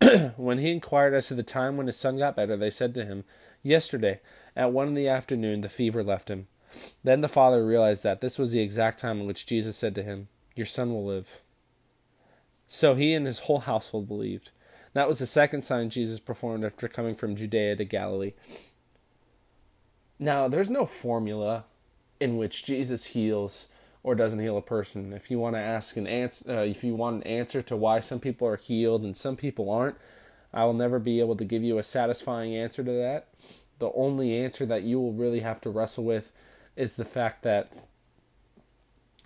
when 0.36 0.58
he 0.58 0.70
inquired 0.70 1.14
as 1.14 1.28
to 1.28 1.34
the 1.34 1.42
time 1.42 1.76
when 1.76 1.86
his 1.86 1.96
son 1.96 2.18
got 2.18 2.36
better, 2.36 2.56
they 2.56 2.70
said 2.70 2.94
to 2.94 3.04
him, 3.04 3.24
Yesterday, 3.62 4.20
at 4.56 4.72
one 4.72 4.88
in 4.88 4.94
the 4.94 5.08
afternoon, 5.08 5.60
the 5.60 5.68
fever 5.68 6.02
left 6.02 6.30
him. 6.30 6.46
Then 7.02 7.20
the 7.20 7.28
father 7.28 7.66
realized 7.66 8.02
that 8.04 8.20
this 8.20 8.38
was 8.38 8.52
the 8.52 8.60
exact 8.60 9.00
time 9.00 9.20
in 9.20 9.26
which 9.26 9.46
Jesus 9.46 9.76
said 9.76 9.94
to 9.96 10.02
him, 10.02 10.28
Your 10.54 10.66
son 10.66 10.92
will 10.92 11.04
live. 11.04 11.42
So 12.66 12.94
he 12.94 13.12
and 13.14 13.26
his 13.26 13.40
whole 13.40 13.60
household 13.60 14.08
believed. 14.08 14.50
That 14.92 15.08
was 15.08 15.18
the 15.18 15.26
second 15.26 15.62
sign 15.62 15.90
Jesus 15.90 16.20
performed 16.20 16.64
after 16.64 16.88
coming 16.88 17.14
from 17.14 17.36
Judea 17.36 17.76
to 17.76 17.84
Galilee. 17.84 18.32
Now, 20.22 20.48
there's 20.48 20.68
no 20.68 20.84
formula 20.84 21.64
in 22.20 22.36
which 22.36 22.62
Jesus 22.62 23.06
heals 23.06 23.68
or 24.02 24.14
doesn't 24.14 24.38
heal 24.38 24.58
a 24.58 24.62
person. 24.62 25.14
If 25.14 25.30
you 25.30 25.38
want 25.38 25.56
to 25.56 25.60
ask 25.60 25.96
an 25.96 26.06
answer, 26.06 26.52
uh, 26.52 26.62
if 26.62 26.84
you 26.84 26.94
want 26.94 27.16
an 27.16 27.22
answer 27.22 27.62
to 27.62 27.74
why 27.74 28.00
some 28.00 28.20
people 28.20 28.46
are 28.46 28.56
healed 28.56 29.02
and 29.02 29.16
some 29.16 29.34
people 29.34 29.70
aren't, 29.70 29.96
I 30.52 30.64
will 30.64 30.74
never 30.74 30.98
be 30.98 31.20
able 31.20 31.36
to 31.36 31.44
give 31.44 31.62
you 31.62 31.78
a 31.78 31.82
satisfying 31.82 32.54
answer 32.54 32.84
to 32.84 32.92
that. 32.92 33.28
The 33.78 33.90
only 33.92 34.36
answer 34.36 34.66
that 34.66 34.82
you 34.82 35.00
will 35.00 35.14
really 35.14 35.40
have 35.40 35.60
to 35.62 35.70
wrestle 35.70 36.04
with 36.04 36.30
is 36.76 36.96
the 36.96 37.04
fact 37.06 37.42
that 37.44 37.72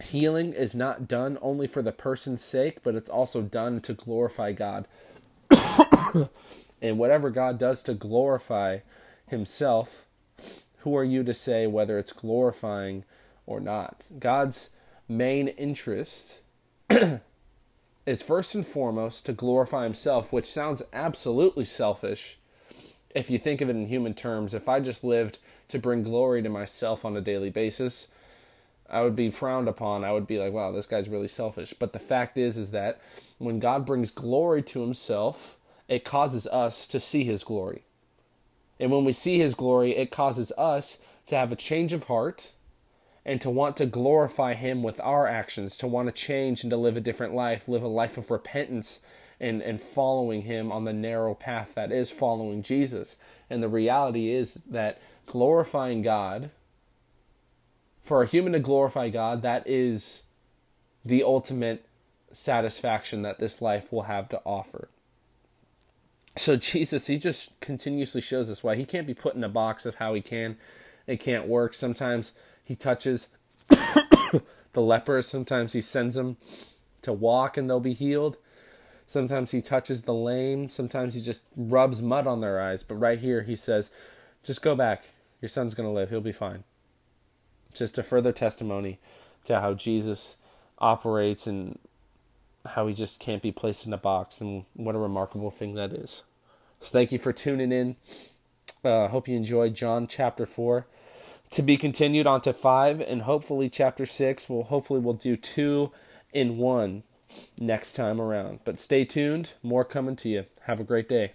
healing 0.00 0.52
is 0.52 0.76
not 0.76 1.08
done 1.08 1.38
only 1.42 1.66
for 1.66 1.82
the 1.82 1.92
person's 1.92 2.42
sake, 2.44 2.84
but 2.84 2.94
it's 2.94 3.10
also 3.10 3.42
done 3.42 3.80
to 3.80 3.94
glorify 3.94 4.52
God. 4.52 4.86
and 6.80 6.98
whatever 6.98 7.30
God 7.30 7.58
does 7.58 7.82
to 7.84 7.94
glorify 7.94 8.78
Himself, 9.26 10.03
who 10.84 10.94
are 10.96 11.04
you 11.04 11.24
to 11.24 11.32
say 11.32 11.66
whether 11.66 11.98
it's 11.98 12.12
glorifying 12.12 13.04
or 13.46 13.58
not? 13.58 14.04
God's 14.18 14.68
main 15.08 15.48
interest 15.48 16.40
is 18.06 18.22
first 18.22 18.54
and 18.54 18.66
foremost 18.66 19.24
to 19.26 19.32
glorify 19.32 19.84
himself, 19.84 20.30
which 20.30 20.44
sounds 20.44 20.82
absolutely 20.92 21.64
selfish 21.64 22.38
if 23.14 23.30
you 23.30 23.38
think 23.38 23.62
of 23.62 23.70
it 23.70 23.76
in 23.76 23.86
human 23.86 24.12
terms. 24.12 24.52
If 24.52 24.68
I 24.68 24.80
just 24.80 25.02
lived 25.02 25.38
to 25.68 25.78
bring 25.78 26.02
glory 26.02 26.42
to 26.42 26.50
myself 26.50 27.06
on 27.06 27.16
a 27.16 27.22
daily 27.22 27.50
basis, 27.50 28.08
I 28.90 29.00
would 29.00 29.16
be 29.16 29.30
frowned 29.30 29.68
upon. 29.68 30.04
I 30.04 30.12
would 30.12 30.26
be 30.26 30.38
like, 30.38 30.52
wow, 30.52 30.70
this 30.70 30.86
guy's 30.86 31.08
really 31.08 31.28
selfish. 31.28 31.72
But 31.72 31.94
the 31.94 31.98
fact 31.98 32.36
is 32.36 32.58
is 32.58 32.72
that 32.72 33.00
when 33.38 33.58
God 33.58 33.86
brings 33.86 34.10
glory 34.10 34.62
to 34.64 34.82
himself, 34.82 35.56
it 35.88 36.04
causes 36.04 36.46
us 36.46 36.86
to 36.88 37.00
see 37.00 37.24
his 37.24 37.42
glory. 37.42 37.84
And 38.78 38.90
when 38.90 39.04
we 39.04 39.12
see 39.12 39.38
his 39.38 39.54
glory, 39.54 39.96
it 39.96 40.10
causes 40.10 40.52
us 40.58 40.98
to 41.26 41.36
have 41.36 41.52
a 41.52 41.56
change 41.56 41.92
of 41.92 42.04
heart 42.04 42.52
and 43.24 43.40
to 43.40 43.50
want 43.50 43.76
to 43.78 43.86
glorify 43.86 44.54
him 44.54 44.82
with 44.82 45.00
our 45.00 45.26
actions, 45.26 45.76
to 45.78 45.86
want 45.86 46.08
to 46.08 46.12
change 46.12 46.62
and 46.62 46.70
to 46.70 46.76
live 46.76 46.96
a 46.96 47.00
different 47.00 47.34
life, 47.34 47.68
live 47.68 47.82
a 47.82 47.88
life 47.88 48.18
of 48.18 48.30
repentance 48.30 49.00
and, 49.40 49.62
and 49.62 49.80
following 49.80 50.42
him 50.42 50.70
on 50.70 50.84
the 50.84 50.92
narrow 50.92 51.34
path 51.34 51.72
that 51.74 51.90
is 51.90 52.10
following 52.10 52.62
Jesus. 52.62 53.16
And 53.48 53.62
the 53.62 53.68
reality 53.68 54.30
is 54.30 54.54
that 54.68 55.00
glorifying 55.26 56.02
God 56.02 56.50
for 58.02 58.22
a 58.22 58.26
human 58.26 58.52
to 58.52 58.58
glorify 58.58 59.08
God, 59.08 59.42
that 59.42 59.66
is 59.66 60.24
the 61.04 61.22
ultimate 61.22 61.86
satisfaction 62.30 63.22
that 63.22 63.38
this 63.38 63.62
life 63.62 63.92
will 63.92 64.02
have 64.02 64.28
to 64.28 64.40
offer. 64.44 64.88
So 66.36 66.56
Jesus, 66.56 67.06
he 67.06 67.16
just 67.16 67.60
continuously 67.60 68.20
shows 68.20 68.50
us 68.50 68.62
why 68.62 68.74
he 68.74 68.84
can't 68.84 69.06
be 69.06 69.14
put 69.14 69.34
in 69.34 69.44
a 69.44 69.48
box 69.48 69.86
of 69.86 69.96
how 69.96 70.14
he 70.14 70.20
can. 70.20 70.56
It 71.06 71.20
can't 71.20 71.46
work. 71.46 71.74
Sometimes 71.74 72.32
he 72.64 72.74
touches 72.74 73.28
the 73.68 74.42
lepers, 74.80 75.26
sometimes 75.26 75.74
he 75.74 75.80
sends 75.80 76.16
them 76.16 76.36
to 77.02 77.12
walk 77.12 77.56
and 77.56 77.68
they'll 77.68 77.80
be 77.80 77.92
healed. 77.92 78.36
Sometimes 79.06 79.50
he 79.50 79.60
touches 79.60 80.02
the 80.02 80.14
lame, 80.14 80.68
sometimes 80.70 81.14
he 81.14 81.20
just 81.20 81.44
rubs 81.56 82.00
mud 82.00 82.26
on 82.26 82.40
their 82.40 82.60
eyes. 82.60 82.82
But 82.82 82.96
right 82.96 83.18
here 83.18 83.42
he 83.42 83.54
says, 83.54 83.90
just 84.42 84.62
go 84.62 84.74
back. 84.74 85.10
Your 85.40 85.48
son's 85.48 85.74
going 85.74 85.88
to 85.88 85.92
live. 85.92 86.10
He'll 86.10 86.20
be 86.20 86.32
fine. 86.32 86.64
Just 87.74 87.98
a 87.98 88.02
further 88.02 88.32
testimony 88.32 88.98
to 89.44 89.60
how 89.60 89.74
Jesus 89.74 90.36
operates 90.78 91.46
and 91.46 91.78
how 92.66 92.86
he 92.86 92.94
just 92.94 93.20
can't 93.20 93.42
be 93.42 93.52
placed 93.52 93.86
in 93.86 93.92
a 93.92 93.98
box 93.98 94.40
and 94.40 94.64
what 94.74 94.94
a 94.94 94.98
remarkable 94.98 95.50
thing 95.50 95.74
that 95.74 95.92
is. 95.92 96.22
So 96.80 96.88
thank 96.88 97.12
you 97.12 97.18
for 97.18 97.32
tuning 97.32 97.72
in. 97.72 97.96
I 98.84 98.88
uh, 98.88 99.08
hope 99.08 99.28
you 99.28 99.36
enjoyed 99.36 99.74
John 99.74 100.06
chapter 100.06 100.44
4 100.44 100.86
to 101.50 101.62
be 101.62 101.76
continued 101.76 102.26
on 102.26 102.40
to 102.42 102.52
5 102.52 103.00
and 103.00 103.22
hopefully 103.22 103.70
chapter 103.70 104.04
6 104.04 104.48
will 104.48 104.64
hopefully 104.64 105.00
we'll 105.00 105.14
do 105.14 105.36
2 105.36 105.90
in 106.32 106.56
1 106.58 107.02
next 107.58 107.92
time 107.94 108.20
around. 108.20 108.60
But 108.64 108.80
stay 108.80 109.04
tuned, 109.04 109.54
more 109.62 109.84
coming 109.84 110.16
to 110.16 110.28
you. 110.28 110.46
Have 110.62 110.80
a 110.80 110.84
great 110.84 111.08
day. 111.08 111.32